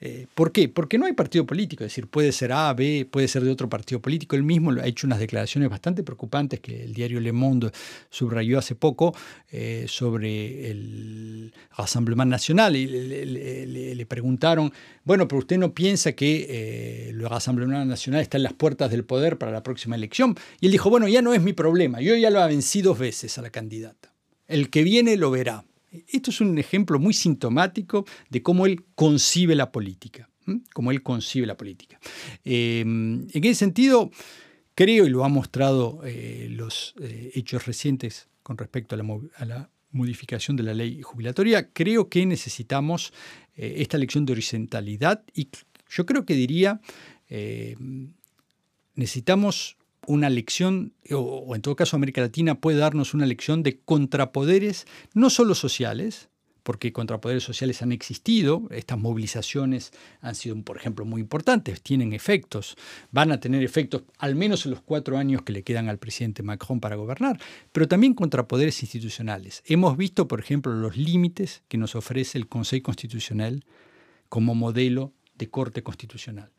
[0.00, 0.68] Eh, ¿Por qué?
[0.68, 3.68] Porque no hay partido político, es decir, puede ser A, B, puede ser de otro
[3.68, 4.36] partido político.
[4.36, 7.72] Él mismo ha hecho unas declaraciones bastante preocupantes que el diario Le Monde
[8.08, 9.14] subrayó hace poco
[9.50, 14.72] eh, sobre el Rassemblement Nacional y le, preguntaron,
[15.04, 19.04] bueno, pero usted no piensa que eh, el Rassemblement Nacional está en las puertas del
[19.04, 20.36] poder para la próxima elección.
[20.60, 23.36] Y él dijo, bueno, ya no es mi problema, yo ya lo vencí dos veces
[23.36, 24.12] a la candidata.
[24.46, 25.64] El que viene lo verá.
[25.90, 30.28] Esto es un ejemplo muy sintomático de cómo él concibe la política,
[30.74, 31.98] cómo él concibe la política.
[32.44, 34.10] Em, en ese sentido,
[34.74, 40.54] creo, y lo han mostrado eh, los eh, hechos recientes con respecto a la, modificación
[40.54, 43.14] de la ley jubilatoria, creo que necesitamos
[43.56, 45.48] eh, esta lección de horizontalidad y
[45.88, 46.82] yo creo que diría,
[48.94, 49.77] necesitamos
[50.08, 55.28] una lección, o, en todo caso América Latina puede darnos una lección de contrapoderes, no
[55.28, 56.30] solo sociales,
[56.62, 62.76] porque contrapoderes sociales han existido, estas movilizaciones han sido, por ejemplo, muy importantes, tienen efectos,
[63.10, 66.42] van a tener efectos al menos en los cuatro años que le quedan al presidente
[66.42, 67.38] Macron para gobernar,
[67.72, 69.62] pero también contrapoderes institucionales.
[69.66, 73.64] Hemos visto, por ejemplo, los límites que nos ofrece el Consejo Constitucional
[74.28, 76.50] como modelo de corte constitucional.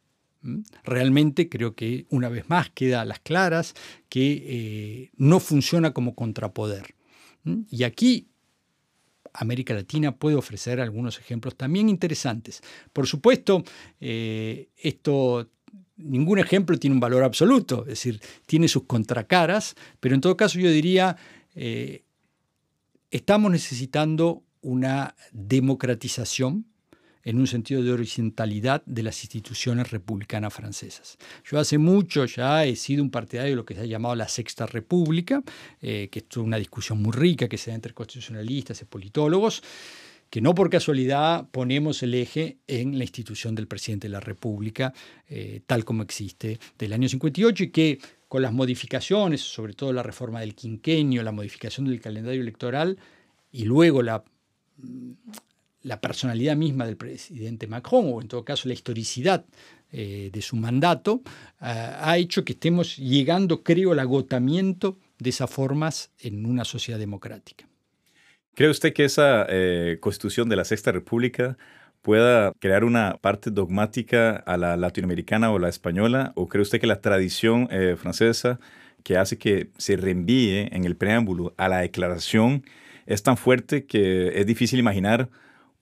[0.83, 3.73] Realmente creo que una vez más queda a las claras
[4.07, 6.95] que eh, no funciona como contrapoder.
[7.69, 8.29] Y aquí
[9.33, 12.61] América Latina puede ofrecer algunos ejemplos también interesantes.
[12.93, 13.63] Por supuesto,
[13.99, 15.49] eh, esto
[15.97, 20.57] ningún ejemplo tiene un valor absoluto, es decir, tiene sus contracaras, pero en todo caso
[20.59, 21.17] yo diría,
[21.55, 22.03] eh,
[23.11, 26.65] estamos necesitando una democratización
[27.29, 31.19] en un sentido de horizontalidad de las instituciones republicanas francesas.
[31.45, 34.27] Yo hace mucho ya he sido un partidario de lo que se ha llamado la
[34.27, 35.43] Sexta República,
[35.79, 39.61] eh, que es una discusión muy rica que se da entre constitucionalistas y politólogos,
[40.31, 44.91] que no por casualidad ponemos el eje en la institución del presidente de la República,
[45.27, 50.01] eh, tal como existe del año 58, y que con las modificaciones, sobre todo la
[50.01, 52.97] reforma del quinquenio, la modificación del calendario electoral
[53.51, 54.23] y luego la
[55.81, 59.45] la personalidad misma del presidente Macron, o en todo caso la historicidad
[59.91, 61.21] eh, de su mandato,
[61.59, 66.99] ah, ha hecho que estemos llegando, creo, al agotamiento de esas formas en una sociedad
[66.99, 67.67] democrática.
[68.55, 71.57] ¿Cree usted que esa eh, constitución de la Sexta República
[72.01, 76.33] pueda crear una parte dogmática a la latinoamericana o la española?
[76.35, 78.59] ¿O cree usted que la tradición eh, francesa
[79.03, 82.63] que hace que se reenvíe en el preámbulo a la declaración
[83.05, 85.29] es tan fuerte que es difícil imaginar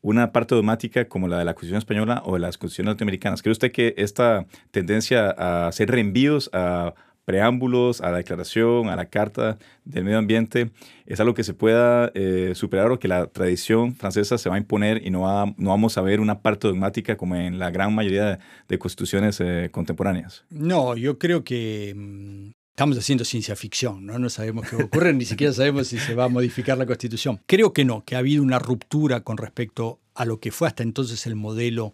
[0.08, 3.42] una parte dogmática como la de la Constitución española o de las constituciones norteamericanas.
[3.42, 6.94] ¿Cree usted que esta tendencia a hacer reenvíos a
[7.26, 10.72] preámbulos, a la declaración, a la Carta del Medio Ambiente,
[11.06, 14.60] es algo que se pueda eh, superar o que la tradición francesa se va a
[14.60, 18.40] imponer y no, no vamos a ver una parte dogmática como en la gran mayoría
[18.70, 20.46] de, constituciones eh, contemporáneas?
[20.50, 24.20] No, yo creo que mm, Estamos haciendo ciencia ficción, ¿no?
[24.20, 27.42] No sabemos qué ocurrir, ni siquiera sabemos si se va a modificar la Constitución.
[27.48, 30.84] Creo que no, que ha habido una ruptura con respecto a lo que fue hasta
[30.84, 31.92] entonces el modelo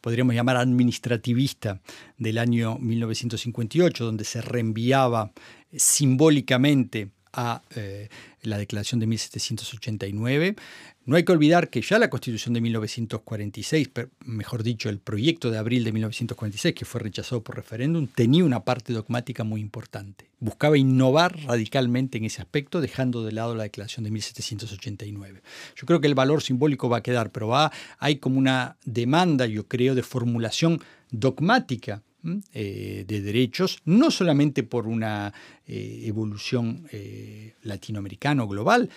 [0.00, 1.82] podríamos llamar administrativista
[2.16, 5.32] del año 1958, donde se reenviaba
[5.76, 8.08] simbólicamente a eh,
[8.40, 10.56] la Declaración de 1789.
[11.04, 13.90] No hay que olvidar que ya la Constitución de 1946,
[14.24, 18.64] mejor dicho, el proyecto de abril de 1946, que fue rechazado por referéndum, tenía una
[18.64, 20.30] parte dogmática muy importante.
[20.38, 25.42] Buscaba innovar radicalmente en ese aspecto, dejando de lado la Declaración de 1789.
[25.74, 27.52] Yo creo que el valor simbólico va a quedar, pero
[27.98, 30.80] hay como una demanda, yo creo, de formulación
[31.10, 32.02] dogmática
[32.52, 35.34] eh, de derechos, no solamente por una
[35.66, 38.90] eh, evolución eh, latinoamericana o global,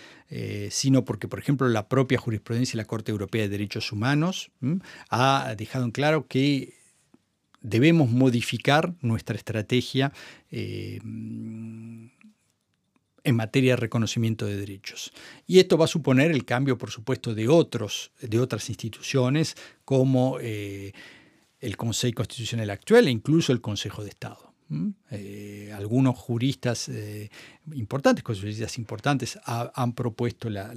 [0.70, 4.52] sino porque, por ejemplo, la propia jurisprudencia de la Corte Europea de Derechos Humanos
[5.10, 6.74] ha dejado en claro que
[7.62, 10.12] debemos modificar nuestra estrategia
[10.52, 12.12] en
[13.24, 15.14] materia de reconocimiento de derechos.
[15.48, 19.56] Y esto va a suponer el cambio, por supuesto, de, otros, de otras instituciones
[19.86, 20.38] como
[21.60, 24.56] el Consejo Constitucional actual e incluso el Consejo de Estado.
[25.12, 27.30] Eh, algunos juristas eh,
[27.74, 30.74] importantes, constitucionalistas importantes, han propuesto la,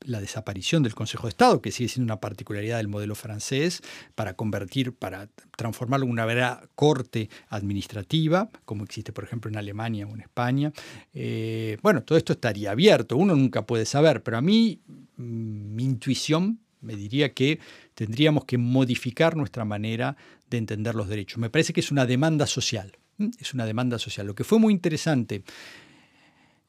[0.00, 3.82] desaparición del Consejo de Estado, que sigue siendo una particularidad del modelo francés,
[4.14, 10.06] para convertir, para transformarlo en una vera corte administrativa, como existe, por ejemplo, en Alemania
[10.06, 10.72] o en España.
[11.12, 14.80] Eh, bueno, todo esto estaría abierto, uno nunca puede saber, pero a mí
[15.16, 17.60] mm, mi intuición me diría que
[17.94, 20.16] tendríamos que modificar nuestra manera
[20.50, 21.38] de entender los derechos.
[21.38, 22.92] Me parece que es una demanda social.
[23.38, 24.26] Es una demanda social.
[24.26, 25.44] Lo que fue muy interesante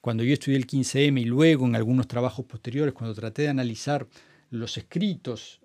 [0.01, 4.05] cuando yo estudié el 15M y luego en algunos trabajos posteriores, cuando traté de analizar
[4.49, 5.61] los escritos,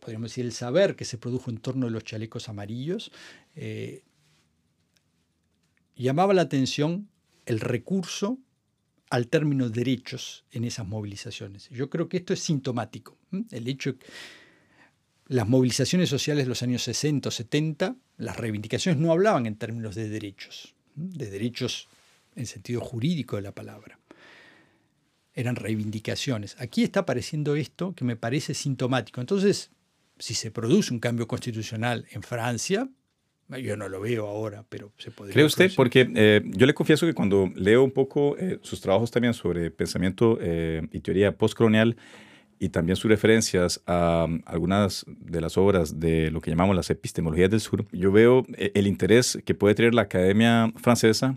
[0.00, 3.12] podríamos decir el saber que se produjo en torno de los chalecos amarillos,
[3.54, 4.02] eh,
[5.94, 7.08] llamaba la atención
[7.44, 8.38] el recurso
[9.12, 11.68] al término derechos en esas movilizaciones.
[11.68, 13.18] Yo creo que esto es sintomático.
[13.50, 14.06] El hecho que
[15.26, 19.94] las movilizaciones sociales de los años 60 o 70, las reivindicaciones no hablaban en términos
[19.94, 21.88] de derechos, de derechos
[22.36, 23.98] en sentido jurídico de la palabra.
[25.34, 26.56] eran reivindicaciones.
[26.58, 29.20] Aquí está apareciendo esto que me parece sintomático.
[29.20, 29.70] Entonces,
[30.18, 32.88] si se produce un cambio constitucional en Francia,
[33.58, 35.32] yo no lo veo ahora, pero se podría.
[35.32, 35.70] ¿Cree usted?
[35.74, 39.70] Porque eh, yo le confieso que cuando leo un poco eh, sus trabajos también sobre
[39.70, 41.96] pensamiento eh, y teoría postcolonial
[42.58, 46.90] y también sus referencias a um, algunas de las obras de lo que llamamos las
[46.90, 51.36] epistemologías del sur, yo veo el interés que puede tener la Academia Francesa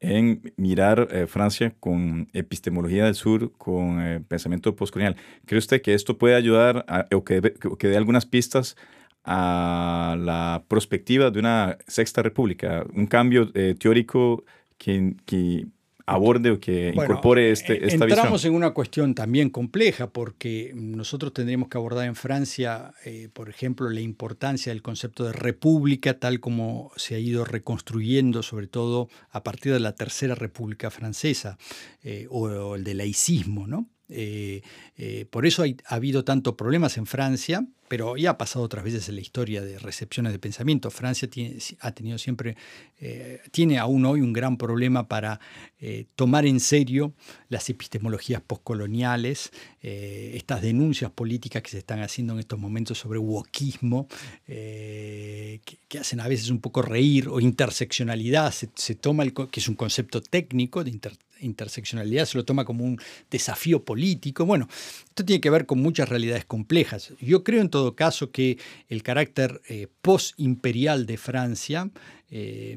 [0.00, 5.16] en mirar Francia con epistemología del sur, con pensamiento postcolonial.
[5.46, 7.40] ¿Cree usted que esto puede ayudar o que,
[7.78, 8.76] que dé algunas pistas
[9.24, 14.44] a la perspectiva de una sexta república, un cambio eh, teórico
[14.76, 15.66] que, que,
[16.06, 18.18] aborde o que incorpore este, esta entramos visión.
[18.18, 23.48] Entramos en una cuestión también compleja porque nosotros tendríamos que abordar en Francia, eh, por
[23.48, 29.08] ejemplo, la importancia del concepto de república tal como se ha ido reconstruyendo, sobre todo
[29.30, 31.56] a partir de la Tercera República Francesa
[32.02, 33.88] eh, o, el de laicismo, ¿no?
[34.08, 34.62] Eh,
[34.96, 39.08] eh, por eso ha habido tantos problemas en Francia, pero ya ha pasado otras veces
[39.08, 40.90] en la historia de recepciones de pensamiento.
[40.90, 42.56] Francia tiene, ha tenido siempre,
[42.98, 45.38] eh, tiene aún hoy un gran problema para
[46.16, 47.12] tomar en serio
[47.50, 54.08] las epistemologías postcoloniales, estas denuncias políticas que se están haciendo en estos momentos sobre wokismo,
[54.46, 55.60] que,
[56.00, 60.82] hacen a veces un poco reír, o interseccionalidad, se, toma que es un concepto técnico
[60.82, 62.98] de inter, interseccionalidad se lo toma como un
[63.30, 64.46] desafío político.
[64.46, 64.68] Bueno,
[65.06, 67.12] esto tiene que ver con muchas realidades complejas.
[67.20, 68.58] Yo creo en todo caso que
[68.88, 71.90] el carácter eh, post-imperial de Francia
[72.30, 72.76] eh,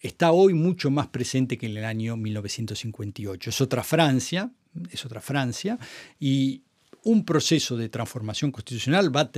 [0.00, 3.50] está hoy mucho más presente que en el año 1958.
[3.50, 4.50] Es otra Francia,
[4.90, 5.78] es otra Francia,
[6.18, 6.62] y
[7.04, 9.30] un proceso de transformación constitucional va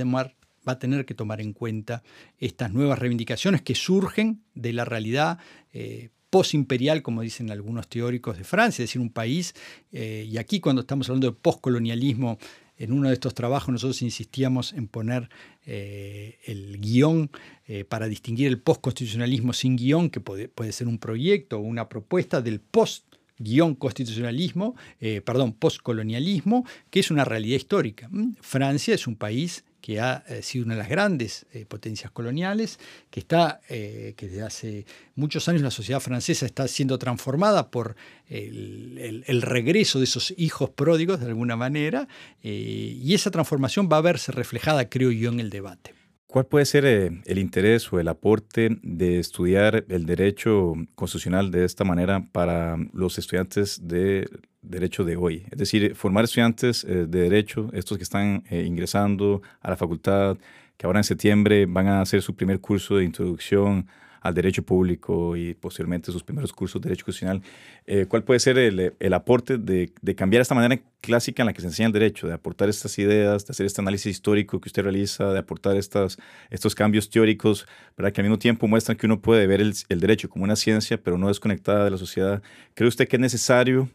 [0.65, 2.03] a tener que tomar en cuenta
[2.39, 5.37] estas nuevas reivindicaciones que surgen de la realidad
[5.71, 9.55] eh, posimperial, como dicen algunos teóricos de Francia, es decir, un país,
[9.91, 12.37] eh, y aquí cuando estamos hablando de poscolonialismo,
[12.77, 15.29] en uno de estos trabajos nosotros insistíamos en poner
[15.65, 17.29] eh, el guion
[17.67, 21.89] eh, para distinguir el postconstitucionalismo sin guion, que puede, puede, ser un proyecto o una
[21.89, 23.05] propuesta del post
[23.37, 24.75] guion constitucionalismo,
[25.23, 28.09] perdón, postcolonialismo, que es una realidad histórica.
[28.11, 28.33] ¿Mm?
[28.41, 32.79] Francia es un país que ha eh, sido una de las grandes eh, potencias coloniales,
[33.09, 34.85] que está, eh, que desde hace
[35.15, 37.95] muchos años la sociedad francesa está siendo transformada por
[38.27, 42.07] el, regreso de esos hijos pródigos de alguna manera,
[42.43, 45.95] y esa transformación va a verse reflejada, creo yo, en el debate.
[46.27, 51.83] ¿Cuál puede ser el interés o el aporte de estudiar el derecho constitucional de esta
[51.83, 54.29] manera para los estudiantes de
[54.61, 55.45] derecho de hoy.
[55.51, 60.37] Es decir, formar estudiantes eh, de derecho, estos que están eh, ingresando a la facultad,
[60.77, 63.87] que ahora en septiembre van a hacer su primer curso de introducción
[64.21, 67.41] al derecho público y posteriormente sus primeros cursos de derecho constitucional.
[67.85, 71.67] Eh, ¿Cuál puede ser el, aporte de, cambiar esta manera clásica en la que se
[71.67, 75.31] enseña el derecho, de aportar estas ideas, de hacer este análisis histórico que usted realiza,
[75.31, 76.17] de aportar estas,
[76.49, 77.65] estos cambios teóricos,
[77.95, 80.55] para que al mismo tiempo muestran que uno puede ver el, el derecho como una
[80.55, 82.41] ciencia, pero no desconectada de la sociedad?
[82.73, 83.89] ¿Cree usted que es necesario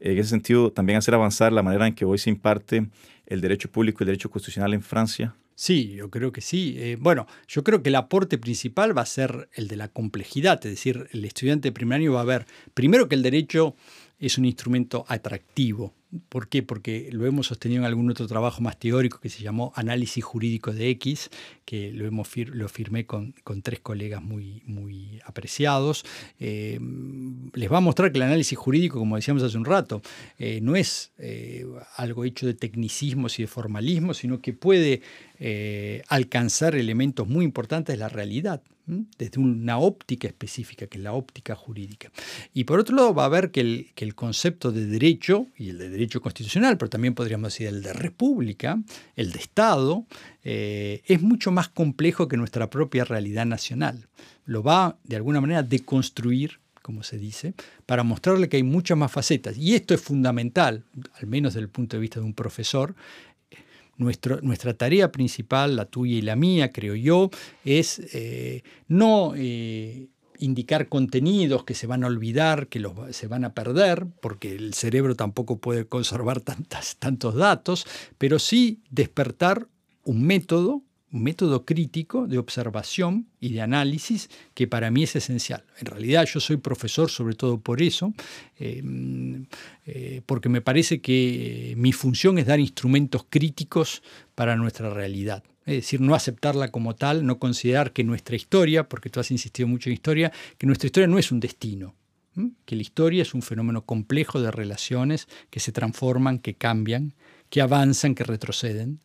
[0.00, 2.88] en ese sentido, también hacer avanzar la manera en que hoy se imparte
[3.26, 5.34] el derecho público y el derecho constitucional en Francia?
[5.54, 6.74] Sí, yo creo que sí.
[6.76, 10.64] Eh, bueno, yo creo que el aporte principal va a ser el de la complejidad,
[10.64, 13.74] es decir, el estudiante de primer año va a ver, primero que el derecho
[14.18, 15.94] es un instrumento atractivo,
[16.28, 16.62] ¿Por qué?
[16.62, 20.72] Porque lo hemos sostenido en algún otro trabajo más teórico que se llamó Análisis Jurídico
[20.72, 21.30] de X,
[21.64, 26.04] que lo, hemos lo firmé con, tres colegas muy, muy apreciados.
[26.38, 26.78] Eh,
[27.54, 30.00] les va a mostrar que el análisis jurídico, como decíamos hace un rato,
[30.38, 31.66] eh, no es eh,
[31.96, 35.02] algo hecho de tecnicismos y de formalismo, sino que puede
[36.08, 41.54] alcanzar elementos muy importantes de la realidad desde una óptica específica, que es la óptica
[41.54, 42.10] jurídica.
[42.54, 45.70] Y por otro lado, va a ver que el, que el concepto de derecho y
[45.70, 48.78] el de derecho constitucional, pero también podríamos decir el de república,
[49.16, 50.06] el de Estado,
[50.44, 54.08] eh, es mucho más complejo que nuestra propia realidad nacional.
[54.44, 57.54] Lo va, de alguna manera, a deconstruir como se dice,
[57.84, 59.58] para mostrarle que hay muchas más facetas.
[59.58, 60.84] Y esto es fundamental,
[61.20, 62.94] al menos desde el punto de vista de un profesor.
[63.96, 67.30] Nuestra tarea principal, la tuya y la mía, creo yo,
[67.64, 70.06] es eh, no eh,
[70.38, 74.74] indicar contenidos que se van a olvidar, que los, se van a perder, porque el
[74.74, 77.86] cerebro tampoco puede conservar tantas, tantos datos,
[78.18, 79.68] pero sí despertar
[80.04, 80.82] un método,
[81.12, 85.64] un método crítico de observación y de análisis que para mí es esencial.
[85.78, 88.12] En realidad yo soy profesor sobre todo por eso,
[88.58, 89.46] em,
[89.86, 94.02] eh, porque me parece que mi función es dar instrumentos críticos
[94.34, 95.42] para nuestra realidad.
[95.66, 99.66] Es decir, no aceptarla como tal, no considerar que nuestra historia, porque tú has insistido
[99.68, 101.94] mucho en historia, que nuestra historia no es un destino.
[102.66, 107.14] que la historia es un fenómeno complejo de relaciones que se transforman, que cambian,
[107.48, 109.00] que avanzan, que retroceden.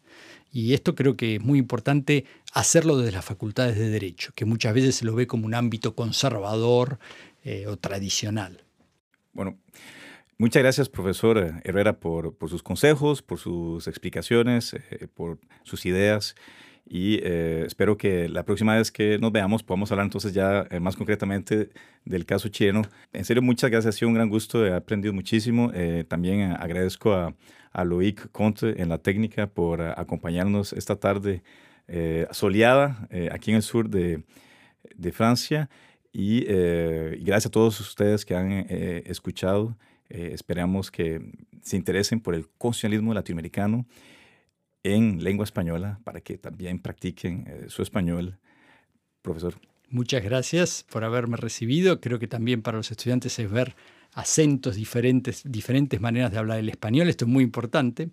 [0.52, 4.74] Y esto creo que es muy importante hacerlo desde las facultades de derecho, que muchas
[4.74, 7.00] veces se lo ve como un ámbito conservador
[7.46, 8.66] eh, o tradicional.
[9.32, 9.58] Bueno,
[10.42, 16.36] muchas gracias, profesor Herrera, por, sus consejos, por sus explicaciones, eh, por sus ideas.
[16.86, 20.96] Y eh, espero que la próxima vez que nos veamos podamos hablar entonces ya más
[20.96, 21.70] concretamente
[22.06, 22.82] del caso chileno.
[23.14, 25.72] En serio, muchas gracias, ha sido un gran gusto, he aprendido muchísimo.
[26.08, 27.34] también agradezco a,
[27.72, 31.44] a Loic Conte en la técnica por acompañarnos esta tarde
[32.32, 34.24] soleada aquí en el sur de,
[34.98, 35.70] de Francia.
[36.14, 39.78] Eh, y, gracias a todos ustedes que han eh, escuchado.
[40.12, 41.22] Eh, esperamos que
[41.62, 43.86] se interesen por el constitucionalismo latinoamericano
[44.84, 48.40] en lengua española para que también practiquen su español.
[49.22, 49.56] Profesor.
[49.90, 52.00] Muchas gracias por haberme recibido.
[52.00, 53.76] Creo que también para los estudiantes es ver
[54.14, 57.10] acentos diferentes, diferentes maneras de hablar el español.
[57.10, 58.10] Esto es muy importante.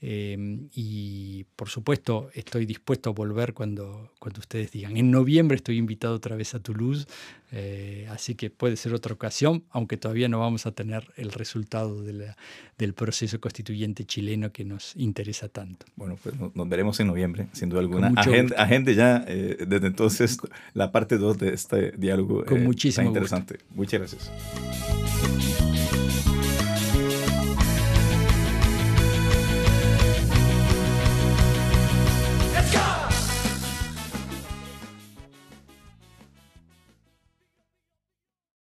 [0.00, 4.96] Em, y por supuesto, estoy dispuesto a volver cuando, cuando ustedes digan.
[4.96, 7.06] En noviembre estoy invitado otra vez a Toulouse,
[7.52, 12.02] eh, así que puede ser otra ocasión, aunque todavía no vamos a tener el resultado
[12.02, 15.86] del proceso constituyente chileno que nos interesa tanto.
[15.96, 18.12] Bueno, pues nos veremos en noviembre, sin duda alguna.
[18.56, 20.38] Agende, ya eh, desde entonces
[20.74, 23.58] la parte 2 de este diálogo Con eh, muchísimo tan interesante.
[23.74, 25.69] Muchas gracias.